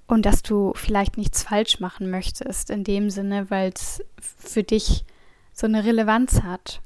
Und 0.07 0.27
dass 0.27 0.43
du 0.43 0.73
vielleicht 0.75 1.17
nichts 1.17 1.43
falsch 1.43 1.81
machen 1.81 2.11
möchtest, 2.11 2.69
in 2.69 2.85
dem 2.85 3.09
Sinne, 3.09 3.51
weil 3.51 3.73
es 3.75 4.05
für 4.21 4.63
dich 4.63 5.05
so 5.55 5.67
eine 5.67 5.85
Relevanz 5.85 6.43
hat. 6.43 6.83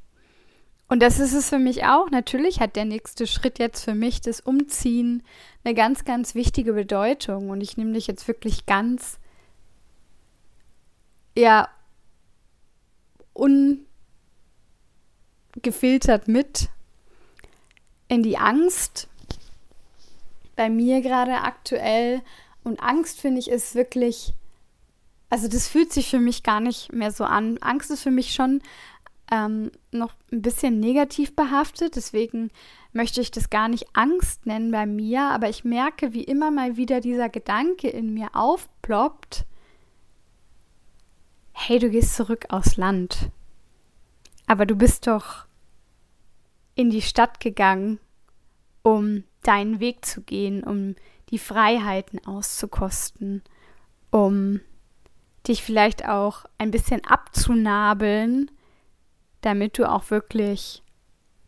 Und 0.89 1.03
das 1.03 1.19
ist 1.19 1.35
es 1.35 1.49
für 1.49 1.59
mich 1.59 1.85
auch. 1.85 2.11
Natürlich 2.11 2.61
hat 2.61 2.77
der 2.77 2.85
nächste 2.85 3.27
Schritt 3.27 3.59
jetzt 3.59 3.85
für 3.85 3.95
mich, 3.95 4.21
das 4.21 4.41
Umziehen, 4.41 5.23
eine 5.65 5.75
ganz, 5.75 6.05
ganz 6.05 6.35
wichtige 6.35 6.73
Bedeutung. 6.73 7.51
Und 7.51 7.61
ich 7.61 7.77
nehme 7.77 7.93
dich 7.93 8.07
jetzt 8.07 8.29
wirklich 8.29 8.65
ganz, 8.67 9.19
ja, 11.37 11.69
ungefiltert 15.55 16.29
mit 16.29 16.69
in 18.09 18.23
die 18.23 18.39
Angst. 18.39 19.09
Bei 20.57 20.71
mir 20.71 21.01
gerade 21.01 21.43
aktuell. 21.43 22.23
Und 22.65 22.83
Angst, 22.83 23.21
finde 23.21 23.39
ich, 23.39 23.49
ist 23.51 23.75
wirklich, 23.75 24.35
also 25.31 25.49
das 25.49 25.69
fühlt 25.69 25.93
sich 25.93 26.11
für 26.11 26.19
mich 26.19 26.43
gar 26.43 26.61
nicht 26.61 26.93
mehr 26.93 27.13
so 27.13 27.25
an. 27.25 27.59
Angst 27.59 27.91
ist 27.91 28.03
für 28.03 28.11
mich 28.11 28.33
schon 28.35 28.61
ähm, 29.31 29.71
noch 29.93 30.15
ein 30.33 30.43
bisschen 30.43 30.81
negativ 30.81 31.37
behaftet. 31.37 31.97
Deswegen 31.97 32.51
möchte 32.93 33.21
ich 33.21 33.31
das 33.31 33.51
gar 33.51 33.69
nicht 33.69 33.87
Angst 33.93 34.47
nennen 34.47 34.71
bei 34.71 34.87
mir, 34.87 35.23
aber 35.23 35.49
ich 35.49 35.65
merke, 35.65 36.13
wie 36.15 36.25
immer 36.25 36.51
mal 36.51 36.77
wieder 36.77 37.01
dieser 37.01 37.29
Gedanke 37.29 37.89
in 37.89 38.15
mir 38.15 38.35
aufploppt. 38.35 39.45
Hey, 41.53 41.79
du 41.79 41.91
gehst 41.91 42.15
zurück 42.15 42.47
aufs 42.49 42.77
Land. 42.77 43.31
Aber 44.49 44.67
du 44.67 44.75
bist 44.75 45.07
doch 45.07 45.47
in 46.75 46.91
die 46.91 47.03
Stadt 47.03 47.39
gegangen, 47.39 48.01
um 48.83 49.23
deinen 49.43 49.79
Weg 49.79 50.05
zu 50.05 50.23
gehen, 50.23 50.65
um 50.65 50.97
die 51.31 51.39
Freiheiten 51.39 52.25
auszukosten, 52.27 53.43
um 54.11 54.61
dich 55.47 55.63
vielleicht 55.63 56.09
auch 56.09 56.47
ein 56.59 56.73
bisschen 56.73 57.05
abzunabeln 57.05 58.51
damit 59.41 59.79
du 59.79 59.89
auch 59.89 60.11
wirklich 60.11 60.83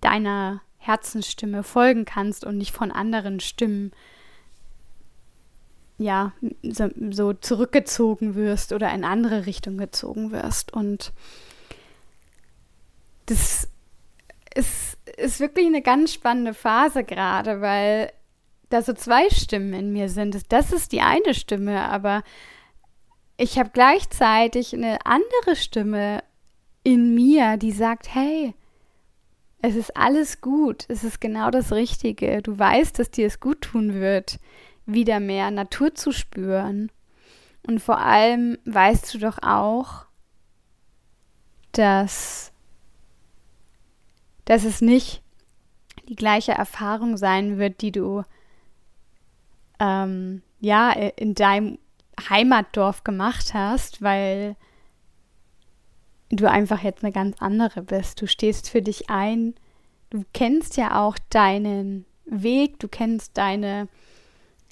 deiner 0.00 0.62
Herzensstimme 0.78 1.62
folgen 1.62 2.04
kannst 2.04 2.44
und 2.44 2.56
nicht 2.56 2.72
von 2.72 2.90
anderen 2.90 3.40
Stimmen 3.40 3.92
ja 5.98 6.32
so, 6.62 6.88
so 7.10 7.34
zurückgezogen 7.34 8.34
wirst 8.34 8.72
oder 8.72 8.92
in 8.92 9.04
andere 9.04 9.44
Richtung 9.44 9.76
gezogen 9.76 10.32
wirst. 10.32 10.72
Und 10.72 11.12
das 13.30 13.68
ist, 14.54 14.98
ist 15.16 15.40
wirklich 15.40 15.66
eine 15.66 15.82
ganz 15.82 16.12
spannende 16.12 16.54
Phase 16.54 17.04
gerade, 17.04 17.60
weil 17.60 18.12
da 18.70 18.82
so 18.82 18.92
zwei 18.92 19.30
Stimmen 19.30 19.72
in 19.72 19.92
mir 19.92 20.08
sind. 20.08 20.52
Das 20.52 20.72
ist 20.72 20.92
die 20.92 21.00
eine 21.00 21.34
Stimme, 21.34 21.88
aber 21.88 22.22
ich 23.36 23.58
habe 23.58 23.70
gleichzeitig 23.72 24.74
eine 24.74 25.04
andere 25.06 25.56
Stimme 25.56 26.22
in 26.82 27.14
mir, 27.14 27.56
die 27.56 27.72
sagt, 27.72 28.14
hey, 28.14 28.54
es 29.62 29.76
ist 29.76 29.96
alles 29.96 30.40
gut, 30.40 30.86
es 30.88 31.04
ist 31.04 31.20
genau 31.20 31.50
das 31.50 31.72
Richtige. 31.72 32.42
Du 32.42 32.58
weißt, 32.58 32.98
dass 32.98 33.10
dir 33.10 33.26
es 33.26 33.40
gut 33.40 33.60
tun 33.60 33.94
wird, 33.94 34.40
wieder 34.86 35.20
mehr 35.20 35.50
Natur 35.50 35.94
zu 35.94 36.12
spüren. 36.12 36.90
Und 37.66 37.80
vor 37.80 37.98
allem 37.98 38.58
weißt 38.64 39.14
du 39.14 39.18
doch 39.18 39.38
auch, 39.42 40.06
dass 41.72 42.52
dass 44.50 44.64
es 44.64 44.80
nicht 44.80 45.22
die 46.08 46.16
gleiche 46.16 46.50
Erfahrung 46.50 47.16
sein 47.16 47.56
wird, 47.58 47.82
die 47.82 47.92
du 47.92 48.24
ähm, 49.78 50.42
ja 50.58 50.90
in 50.90 51.34
deinem 51.34 51.78
Heimatdorf 52.28 53.04
gemacht 53.04 53.54
hast, 53.54 54.02
weil 54.02 54.56
du 56.30 56.50
einfach 56.50 56.82
jetzt 56.82 57.04
eine 57.04 57.12
ganz 57.12 57.36
andere 57.38 57.82
bist. 57.82 58.20
Du 58.20 58.26
stehst 58.26 58.68
für 58.68 58.82
dich 58.82 59.08
ein. 59.08 59.54
Du 60.10 60.24
kennst 60.34 60.76
ja 60.76 61.00
auch 61.00 61.16
deinen 61.30 62.04
Weg, 62.24 62.80
du 62.80 62.88
kennst 62.88 63.38
deine, 63.38 63.86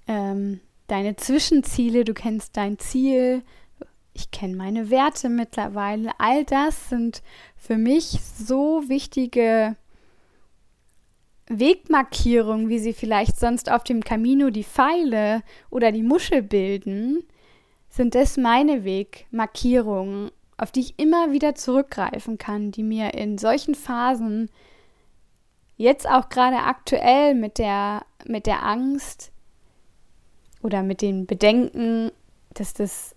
ähm, 0.08 0.58
deine 0.88 1.14
Zwischenziele, 1.14 2.02
du 2.04 2.14
kennst 2.14 2.56
dein 2.56 2.80
Ziel. 2.80 3.44
Ich 4.18 4.32
kenne 4.32 4.56
meine 4.56 4.90
Werte 4.90 5.28
mittlerweile. 5.28 6.10
All 6.18 6.44
das 6.44 6.88
sind 6.88 7.22
für 7.56 7.76
mich 7.76 8.18
so 8.36 8.82
wichtige 8.88 9.76
Wegmarkierungen, 11.46 12.68
wie 12.68 12.80
sie 12.80 12.94
vielleicht 12.94 13.38
sonst 13.38 13.70
auf 13.70 13.84
dem 13.84 14.02
Camino 14.02 14.50
die 14.50 14.64
Pfeile 14.64 15.44
oder 15.70 15.92
die 15.92 16.02
Muschel 16.02 16.42
bilden, 16.42 17.22
sind 17.90 18.16
das 18.16 18.36
meine 18.36 18.82
Wegmarkierungen, 18.82 20.32
auf 20.56 20.72
die 20.72 20.80
ich 20.80 20.98
immer 20.98 21.30
wieder 21.30 21.54
zurückgreifen 21.54 22.38
kann, 22.38 22.72
die 22.72 22.82
mir 22.82 23.14
in 23.14 23.38
solchen 23.38 23.76
Phasen, 23.76 24.50
jetzt 25.76 26.08
auch 26.08 26.28
gerade 26.28 26.56
aktuell 26.56 27.36
mit 27.36 27.58
der, 27.58 28.04
mit 28.26 28.46
der 28.46 28.64
Angst 28.64 29.30
oder 30.60 30.82
mit 30.82 31.02
den 31.02 31.26
Bedenken, 31.26 32.10
dass 32.54 32.74
das 32.74 33.14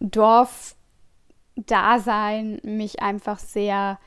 Dorfdasein 0.00 2.60
mich 2.64 3.02
einfach 3.02 3.38
sehr 3.38 4.00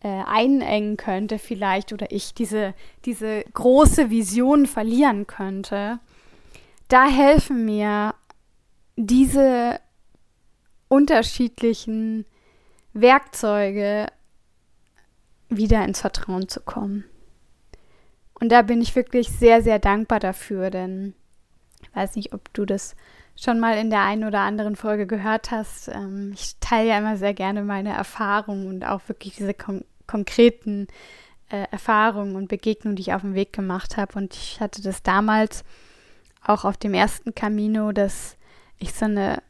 äh, 0.00 0.22
einengen 0.26 0.96
könnte 0.96 1.38
vielleicht 1.38 1.92
oder 1.92 2.10
ich 2.12 2.34
diese, 2.34 2.74
diese 3.04 3.44
große 3.52 4.10
Vision 4.10 4.66
verlieren 4.66 5.26
könnte, 5.26 5.98
da 6.88 7.06
helfen 7.06 7.64
mir 7.64 8.14
diese 8.96 9.80
unterschiedlichen 10.88 12.26
Werkzeuge 12.92 14.06
wieder 15.48 15.84
ins 15.84 16.00
Vertrauen 16.00 16.48
zu 16.48 16.60
kommen. 16.60 17.04
Und 18.38 18.50
da 18.50 18.62
bin 18.62 18.80
ich 18.80 18.94
wirklich 18.94 19.30
sehr, 19.30 19.62
sehr 19.62 19.78
dankbar 19.78 20.20
dafür, 20.20 20.70
denn 20.70 21.14
ich 21.82 21.96
weiß 21.96 22.16
nicht, 22.16 22.32
ob 22.32 22.52
du 22.52 22.64
das 22.64 22.94
schon 23.36 23.60
mal 23.60 23.76
in 23.78 23.90
der 23.90 24.02
einen 24.02 24.24
oder 24.24 24.40
anderen 24.40 24.76
Folge 24.76 25.06
gehört 25.06 25.50
hast. 25.50 25.88
Ähm, 25.88 26.32
ich 26.34 26.56
teile 26.60 26.90
ja 26.90 26.98
immer 26.98 27.16
sehr 27.16 27.34
gerne 27.34 27.62
meine 27.62 27.92
Erfahrungen 27.92 28.66
und 28.66 28.84
auch 28.84 29.00
wirklich 29.08 29.36
diese 29.36 29.54
kon 29.54 29.84
konkreten 30.06 30.86
äh, 31.48 31.64
Erfahrungen 31.70 32.36
und 32.36 32.48
Begegnungen, 32.48 32.96
die 32.96 33.02
ich 33.02 33.14
auf 33.14 33.22
dem 33.22 33.34
Weg 33.34 33.54
gemacht 33.54 33.96
habe. 33.96 34.18
Und 34.18 34.34
ich 34.34 34.60
hatte 34.60 34.82
das 34.82 35.02
damals 35.02 35.64
auch 36.44 36.64
auf 36.64 36.76
dem 36.76 36.92
ersten 36.92 37.34
Camino, 37.34 37.92
dass 37.92 38.36
ich 38.78 38.92
so 38.92 39.06
eine 39.06 39.42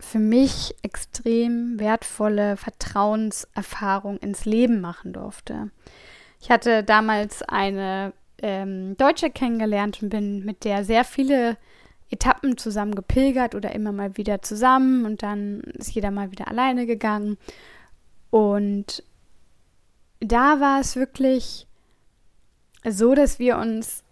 für 0.00 0.18
mich 0.18 0.74
extrem 0.82 1.78
wertvolle 1.78 2.56
Vertrauenserfahrung 2.56 4.16
ins 4.18 4.44
Leben 4.44 4.80
machen 4.80 5.12
durfte. 5.12 5.70
Ich 6.40 6.50
hatte 6.50 6.82
damals 6.82 7.42
eine 7.42 8.12
ähm, 8.38 8.96
Deutsche 8.96 9.30
kennengelernt 9.30 10.02
und 10.02 10.08
bin 10.08 10.44
mit 10.44 10.64
der 10.64 10.84
sehr 10.84 11.04
viele 11.04 11.56
Etappen 12.12 12.58
zusammen 12.58 12.94
gepilgert 12.94 13.54
oder 13.54 13.74
immer 13.74 13.90
mal 13.90 14.16
wieder 14.16 14.42
zusammen 14.42 15.06
und 15.06 15.22
dann 15.22 15.60
ist 15.60 15.92
jeder 15.92 16.10
mal 16.10 16.30
wieder 16.30 16.48
alleine 16.48 16.86
gegangen. 16.86 17.38
Und 18.30 19.02
da 20.20 20.60
war 20.60 20.80
es 20.80 20.94
wirklich 20.94 21.66
so, 22.84 23.14
dass 23.14 23.38
wir 23.38 23.56
uns 23.56 24.04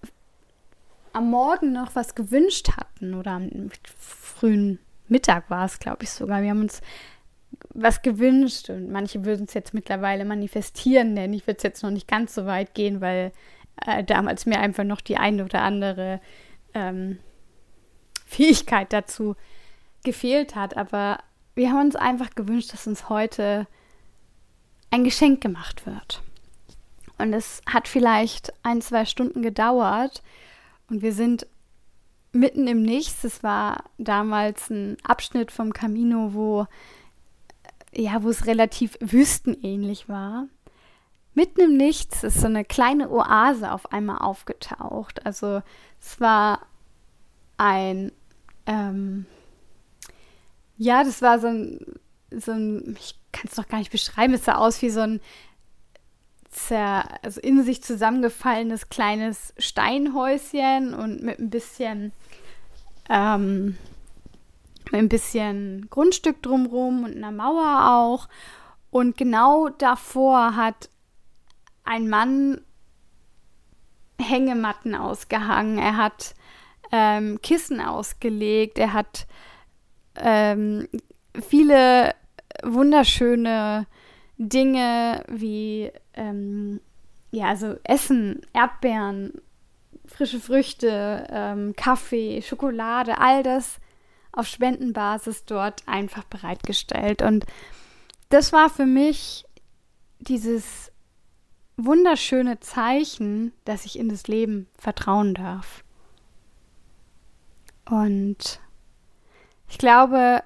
am 1.13 1.31
Morgen 1.31 1.73
noch 1.73 1.95
was 1.95 2.15
gewünscht 2.15 2.71
hatten 2.77 3.15
oder 3.15 3.33
am 3.33 3.71
frühen 3.99 4.79
Mittag 5.09 5.51
war 5.51 5.67
es, 5.67 5.79
glaube 5.79 6.05
ich 6.05 6.11
sogar. 6.11 6.43
Wir 6.43 6.51
haben 6.51 6.61
uns 6.61 6.81
was 7.75 8.01
gewünscht 8.01 8.71
und 8.71 8.91
manche 8.91 9.25
würden 9.25 9.45
es 9.45 9.55
jetzt 9.55 9.75
mittlerweile 9.75 10.25
manifestieren 10.25 11.17
denn 11.17 11.33
Ich 11.33 11.47
würde 11.47 11.59
es 11.59 11.63
jetzt 11.65 11.83
noch 11.83 11.91
nicht 11.91 12.09
ganz 12.09 12.35
so 12.35 12.47
weit 12.47 12.75
gehen, 12.75 13.01
weil 13.01 13.33
äh, 13.87 14.05
damals 14.05 14.47
mir 14.47 14.61
einfach 14.61 14.85
noch 14.85 15.01
die 15.01 15.17
eine 15.17 15.45
oder 15.45 15.63
andere 15.63 16.21
ähm, 16.75 17.19
Fähigkeit 18.31 18.93
dazu 18.93 19.37
gefehlt 20.05 20.55
hat. 20.55 20.77
Aber 20.77 21.19
wir 21.55 21.71
haben 21.71 21.87
uns 21.87 21.97
einfach 21.97 22.31
gewünscht, 22.35 22.73
dass 22.73 22.87
uns 22.87 23.09
heute 23.09 23.67
ein 24.91 25.05
Geschenk 25.05 25.41
gemacht 25.41 25.87
wird. 25.87 26.23
Und 27.19 27.33
es 27.35 27.61
hat 27.67 27.87
vielleicht 27.87 28.53
ein, 28.63 28.81
zwei 28.81 29.05
Stunden 29.05 29.43
gedauert 29.43 30.23
und 30.89 31.03
wir 31.03 31.13
sind 31.13 31.47
mitten 32.33 32.67
im 32.67 32.83
Nichts. 32.83 33.25
Es 33.25 33.43
war 33.43 33.85
damals 33.99 34.71
ein 34.71 34.97
Abschnitt 35.05 35.51
vom 35.53 35.73
Camino, 35.73 36.33
wo 36.33 36.67
ja, 37.93 38.23
wo 38.23 38.31
es 38.31 38.47
relativ 38.47 38.97
wüstenähnlich 39.01 40.09
war. 40.09 40.47
Mitten 41.35 41.61
im 41.61 41.77
Nichts 41.77 42.23
ist 42.25 42.41
so 42.41 42.47
eine 42.47 42.65
kleine 42.65 43.11
Oase 43.11 43.73
auf 43.73 43.93
einmal 43.93 44.19
aufgetaucht. 44.19 45.27
Also 45.27 45.63
es 46.01 46.21
war 46.21 46.67
ein, 47.57 48.13
ähm, 48.67 49.27
ja, 50.77 51.05
das 51.05 51.23
war 51.23 51.39
so 51.39 51.49
ein, 51.49 51.79
so 52.31 52.53
ein, 52.53 52.97
ich 52.99 53.15
kann 53.33 53.47
es 53.49 53.57
doch 53.57 53.69
gar 53.69 53.79
nicht 53.79 53.93
beschreiben, 53.93 54.35
es 54.35 54.45
sah 54.45 54.55
aus 54.55 54.81
wie 54.83 54.91
so 54.91 55.01
ein 55.01 55.21
zer, 56.49 57.05
also 57.23 57.41
in 57.41 57.63
sich 57.65 57.83
zusammengefallenes 57.83 58.89
kleines 58.89 59.55
Steinhäuschen 59.59 60.95
und 60.95 61.23
mit 61.23 61.39
ein 61.39 61.51
bisschen 61.51 62.13
ähm, 63.09 63.77
mit 64.93 65.01
ein 65.01 65.09
bisschen 65.09 65.89
Grundstück 65.91 66.43
drumrum 66.43 67.05
und 67.05 67.17
einer 67.17 67.33
Mauer 67.33 67.91
auch. 67.91 68.29
Und 68.91 69.17
genau 69.17 69.69
davor 69.69 70.57
hat 70.57 70.91
ein 71.85 72.09
Mann 72.09 72.61
Hängematten 74.21 74.95
ausgehangen. 74.95 75.79
Er 75.79 75.97
hat 75.97 76.35
ähm, 76.93 77.41
Kissen 77.43 77.81
ausgelegt. 77.81 78.79
Er 78.79 78.93
hat 78.93 79.27
ähm, 80.17 80.89
viele 81.41 82.15
wunderschöne 82.63 83.87
Dinge 84.39 85.25
wie 85.29 85.91
ähm, 86.15 86.81
ja, 87.31 87.47
also 87.47 87.77
Essen, 87.85 88.43
Erdbeeren, 88.53 89.33
frische 90.07 90.41
Früchte, 90.41 91.27
ähm, 91.31 91.75
Kaffee, 91.77 92.43
Schokolade, 92.43 93.19
all 93.19 93.43
das 93.43 93.79
auf 94.33 94.47
Spendenbasis 94.47 95.45
dort 95.45 95.87
einfach 95.87 96.25
bereitgestellt. 96.25 97.23
Und 97.23 97.47
das 98.29 98.53
war 98.53 98.69
für 98.69 98.87
mich 98.87 99.45
dieses 100.19 100.93
wunderschöne 101.77 102.61
Zeichen, 102.61 103.53
dass 103.65 103.87
ich 103.87 103.99
in 103.99 104.09
das 104.09 104.27
Leben 104.29 104.69
vertrauen 104.77 105.35
darf. 105.35 105.85
Und 107.91 108.61
ich 109.69 109.77
glaube, 109.77 110.45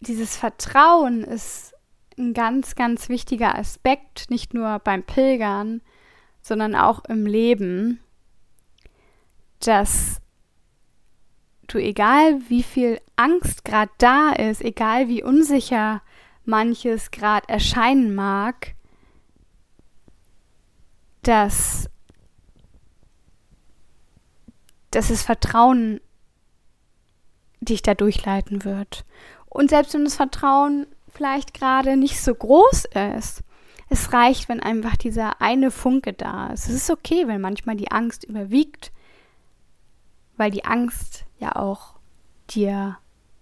dieses 0.00 0.34
Vertrauen 0.36 1.22
ist 1.22 1.74
ein 2.18 2.32
ganz, 2.32 2.74
ganz 2.74 3.10
wichtiger 3.10 3.56
Aspekt, 3.58 4.30
nicht 4.30 4.54
nur 4.54 4.78
beim 4.78 5.02
Pilgern, 5.02 5.82
sondern 6.40 6.74
auch 6.74 7.04
im 7.04 7.26
Leben, 7.26 8.00
dass 9.60 10.20
du, 11.68 11.78
egal 11.78 12.40
wie 12.48 12.62
viel 12.62 12.98
Angst 13.16 13.64
gerade 13.64 13.92
da 13.98 14.30
ist, 14.32 14.62
egal 14.62 15.08
wie 15.08 15.22
unsicher 15.22 16.02
manches 16.44 17.10
gerade 17.10 17.48
erscheinen 17.48 18.14
mag, 18.14 18.74
dass, 21.22 21.90
dass 24.90 25.08
das 25.08 25.22
Vertrauen 25.22 26.00
dich 27.64 27.82
da 27.82 27.94
durchleiten 27.94 28.64
wird. 28.64 29.04
Und 29.48 29.70
selbst 29.70 29.94
wenn 29.94 30.04
das 30.04 30.16
Vertrauen 30.16 30.86
vielleicht 31.08 31.54
gerade 31.54 31.96
nicht 31.96 32.20
so 32.20 32.34
groß 32.34 32.86
ist, 33.18 33.42
es 33.88 34.12
reicht, 34.12 34.48
wenn 34.48 34.60
einfach 34.60 34.96
dieser 34.96 35.42
eine 35.42 35.70
Funke 35.70 36.14
da 36.14 36.48
ist. 36.48 36.68
Es 36.68 36.74
ist 36.74 36.90
okay, 36.90 37.26
wenn 37.26 37.40
manchmal 37.40 37.76
die 37.76 37.90
Angst 37.90 38.24
überwiegt, 38.24 38.90
weil 40.36 40.50
die 40.50 40.64
Angst 40.64 41.26
ja 41.38 41.56
auch 41.56 41.96
dir 42.48 42.98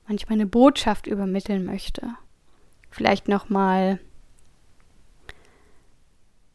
manchmal 0.09 0.35
eine 0.35 0.47
Botschaft 0.47 1.07
übermitteln 1.07 1.65
möchte. 1.65 2.15
Vielleicht 2.91 3.29
nochmal, 3.29 4.01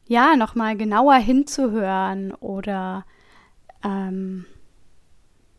ja, 0.07 0.35
nochmal 0.35 0.75
genauer 0.75 1.15
hinzuhören 1.15 2.33
oder 2.33 3.05
ähm, 3.81 4.45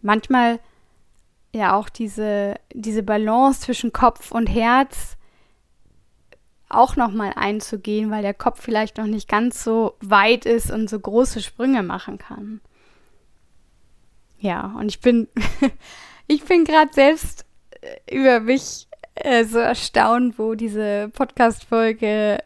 manchmal 0.02 0.60
ja 1.56 1.76
auch 1.76 1.88
diese, 1.88 2.54
diese 2.72 3.02
Balance 3.02 3.60
zwischen 3.60 3.92
Kopf 3.92 4.30
und 4.32 4.46
Herz 4.46 5.16
auch 6.68 6.96
noch 6.96 7.12
mal 7.12 7.32
einzugehen, 7.36 8.10
weil 8.10 8.22
der 8.22 8.34
Kopf 8.34 8.60
vielleicht 8.60 8.98
noch 8.98 9.06
nicht 9.06 9.28
ganz 9.28 9.62
so 9.62 9.94
weit 10.00 10.46
ist 10.46 10.70
und 10.70 10.90
so 10.90 10.98
große 10.98 11.40
Sprünge 11.40 11.82
machen 11.82 12.18
kann. 12.18 12.60
Ja, 14.38 14.74
und 14.78 14.88
ich 14.88 15.00
bin 15.00 15.28
ich 16.26 16.44
bin 16.44 16.64
gerade 16.64 16.92
selbst 16.92 17.46
äh, 17.80 18.16
über 18.16 18.40
mich 18.40 18.88
äh, 19.14 19.44
so 19.44 19.58
erstaunt, 19.58 20.38
wo 20.38 20.54
diese 20.54 21.10
Podcast 21.14 21.64
Folge 21.64 22.38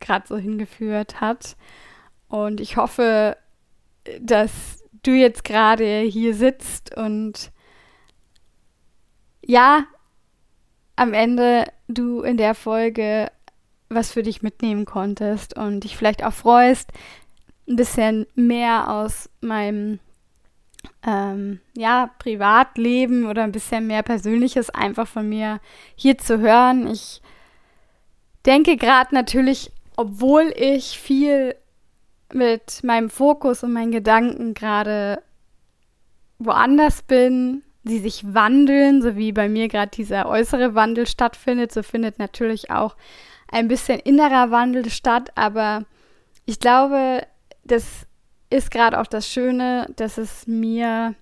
gerade 0.00 0.26
so 0.26 0.36
hingeführt 0.36 1.20
hat. 1.20 1.56
Und 2.28 2.60
ich 2.60 2.76
hoffe, 2.76 3.36
dass 4.20 4.82
du 5.02 5.12
jetzt 5.12 5.44
gerade 5.44 6.00
hier 6.00 6.34
sitzt 6.34 6.96
und 6.96 7.52
ja, 9.46 9.86
am 10.96 11.12
Ende 11.12 11.64
du 11.88 12.22
in 12.22 12.36
der 12.36 12.54
Folge 12.54 13.30
was 13.88 14.12
für 14.12 14.22
dich 14.22 14.42
mitnehmen 14.42 14.84
konntest 14.84 15.56
und 15.56 15.80
dich 15.80 15.96
vielleicht 15.96 16.24
auch 16.24 16.32
freust, 16.32 16.90
ein 17.68 17.76
bisschen 17.76 18.26
mehr 18.34 18.90
aus 18.90 19.30
meinem 19.40 20.00
ähm, 21.06 21.60
ja, 21.76 22.10
Privatleben 22.18 23.26
oder 23.26 23.42
ein 23.44 23.52
bisschen 23.52 23.86
mehr 23.86 24.02
Persönliches 24.02 24.70
einfach 24.70 25.06
von 25.06 25.28
mir 25.28 25.60
hier 25.94 26.18
zu 26.18 26.40
hören. 26.40 26.86
Ich 26.86 27.22
denke 28.44 28.76
gerade 28.76 29.14
natürlich, 29.14 29.72
obwohl 29.96 30.52
ich 30.56 30.98
viel 30.98 31.54
mit 32.32 32.82
meinem 32.82 33.10
Fokus 33.10 33.62
und 33.62 33.72
meinen 33.72 33.92
Gedanken 33.92 34.54
gerade 34.54 35.22
woanders 36.38 37.02
bin, 37.02 37.62
sie 37.84 37.98
sich 37.98 38.34
wandeln, 38.34 39.02
so 39.02 39.16
wie 39.16 39.32
bei 39.32 39.48
mir 39.48 39.68
gerade 39.68 39.90
dieser 39.90 40.28
äußere 40.28 40.74
Wandel 40.74 41.06
stattfindet, 41.06 41.72
so 41.72 41.82
findet 41.82 42.18
natürlich 42.18 42.70
auch 42.70 42.96
ein 43.48 43.68
bisschen 43.68 44.00
innerer 44.00 44.50
Wandel 44.50 44.90
statt, 44.90 45.30
aber 45.34 45.84
ich 46.46 46.58
glaube, 46.58 47.26
das 47.62 48.06
ist 48.50 48.70
gerade 48.70 49.00
auch 49.00 49.06
das 49.06 49.28
Schöne, 49.28 49.90
dass 49.96 50.18
es 50.18 50.46
mir, 50.46 51.14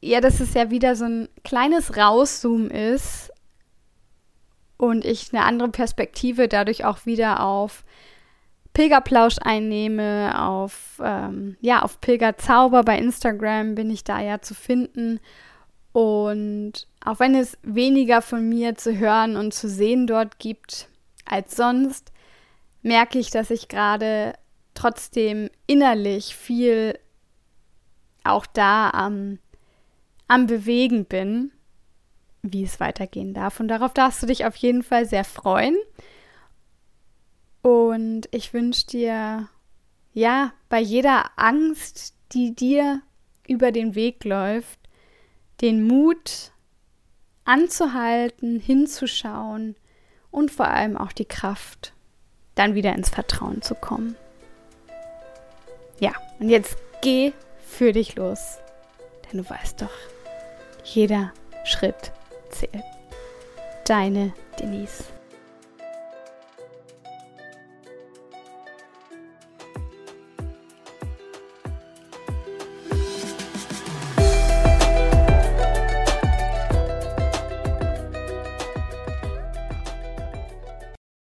ja, 0.00 0.20
dass 0.20 0.40
es 0.40 0.54
ja 0.54 0.70
wieder 0.70 0.94
so 0.94 1.04
ein 1.04 1.28
kleines 1.44 1.96
Rauszoomen 1.96 2.70
ist 2.70 3.32
und 4.76 5.04
ich 5.04 5.32
eine 5.32 5.44
andere 5.44 5.70
Perspektive 5.70 6.48
dadurch 6.48 6.84
auch 6.84 7.06
wieder 7.06 7.40
auf 7.42 7.84
Pilgerplausch 8.76 9.36
einnehme, 9.40 10.38
auf, 10.38 11.00
ähm, 11.02 11.56
ja, 11.62 11.80
auf 11.80 11.98
Pilgerzauber 12.02 12.82
bei 12.82 12.98
Instagram 12.98 13.74
bin 13.74 13.88
ich 13.88 14.04
da 14.04 14.20
ja 14.20 14.42
zu 14.42 14.54
finden. 14.54 15.18
Und 15.92 16.86
auch 17.02 17.18
wenn 17.18 17.34
es 17.34 17.56
weniger 17.62 18.20
von 18.20 18.46
mir 18.46 18.74
zu 18.74 18.98
hören 18.98 19.36
und 19.36 19.54
zu 19.54 19.70
sehen 19.70 20.06
dort 20.06 20.38
gibt 20.38 20.90
als 21.24 21.56
sonst, 21.56 22.12
merke 22.82 23.18
ich, 23.18 23.30
dass 23.30 23.48
ich 23.48 23.68
gerade 23.68 24.34
trotzdem 24.74 25.48
innerlich 25.66 26.36
viel 26.36 26.98
auch 28.24 28.44
da 28.44 28.90
am, 28.90 29.38
am 30.28 30.46
Bewegen 30.46 31.06
bin, 31.06 31.50
wie 32.42 32.64
es 32.64 32.78
weitergehen 32.78 33.32
darf. 33.32 33.58
Und 33.58 33.68
darauf 33.68 33.94
darfst 33.94 34.22
du 34.22 34.26
dich 34.26 34.44
auf 34.44 34.56
jeden 34.56 34.82
Fall 34.82 35.06
sehr 35.06 35.24
freuen. 35.24 35.78
Und 37.66 38.28
ich 38.30 38.54
wünsche 38.54 38.86
dir, 38.86 39.48
ja, 40.12 40.52
bei 40.68 40.78
jeder 40.78 41.32
Angst, 41.34 42.14
die 42.30 42.54
dir 42.54 43.02
über 43.48 43.72
den 43.72 43.96
Weg 43.96 44.22
läuft, 44.22 44.78
den 45.60 45.84
Mut 45.84 46.52
anzuhalten, 47.44 48.60
hinzuschauen 48.60 49.74
und 50.30 50.52
vor 50.52 50.68
allem 50.68 50.96
auch 50.96 51.10
die 51.10 51.24
Kraft, 51.24 51.92
dann 52.54 52.76
wieder 52.76 52.94
ins 52.94 53.10
Vertrauen 53.10 53.62
zu 53.62 53.74
kommen. 53.74 54.14
Ja, 55.98 56.12
und 56.38 56.50
jetzt 56.50 56.76
geh 57.02 57.32
für 57.66 57.90
dich 57.90 58.14
los, 58.14 58.58
denn 59.24 59.42
du 59.42 59.50
weißt 59.50 59.82
doch, 59.82 59.98
jeder 60.84 61.32
Schritt 61.64 62.12
zählt. 62.48 62.84
Deine 63.86 64.32
Denise. 64.60 65.15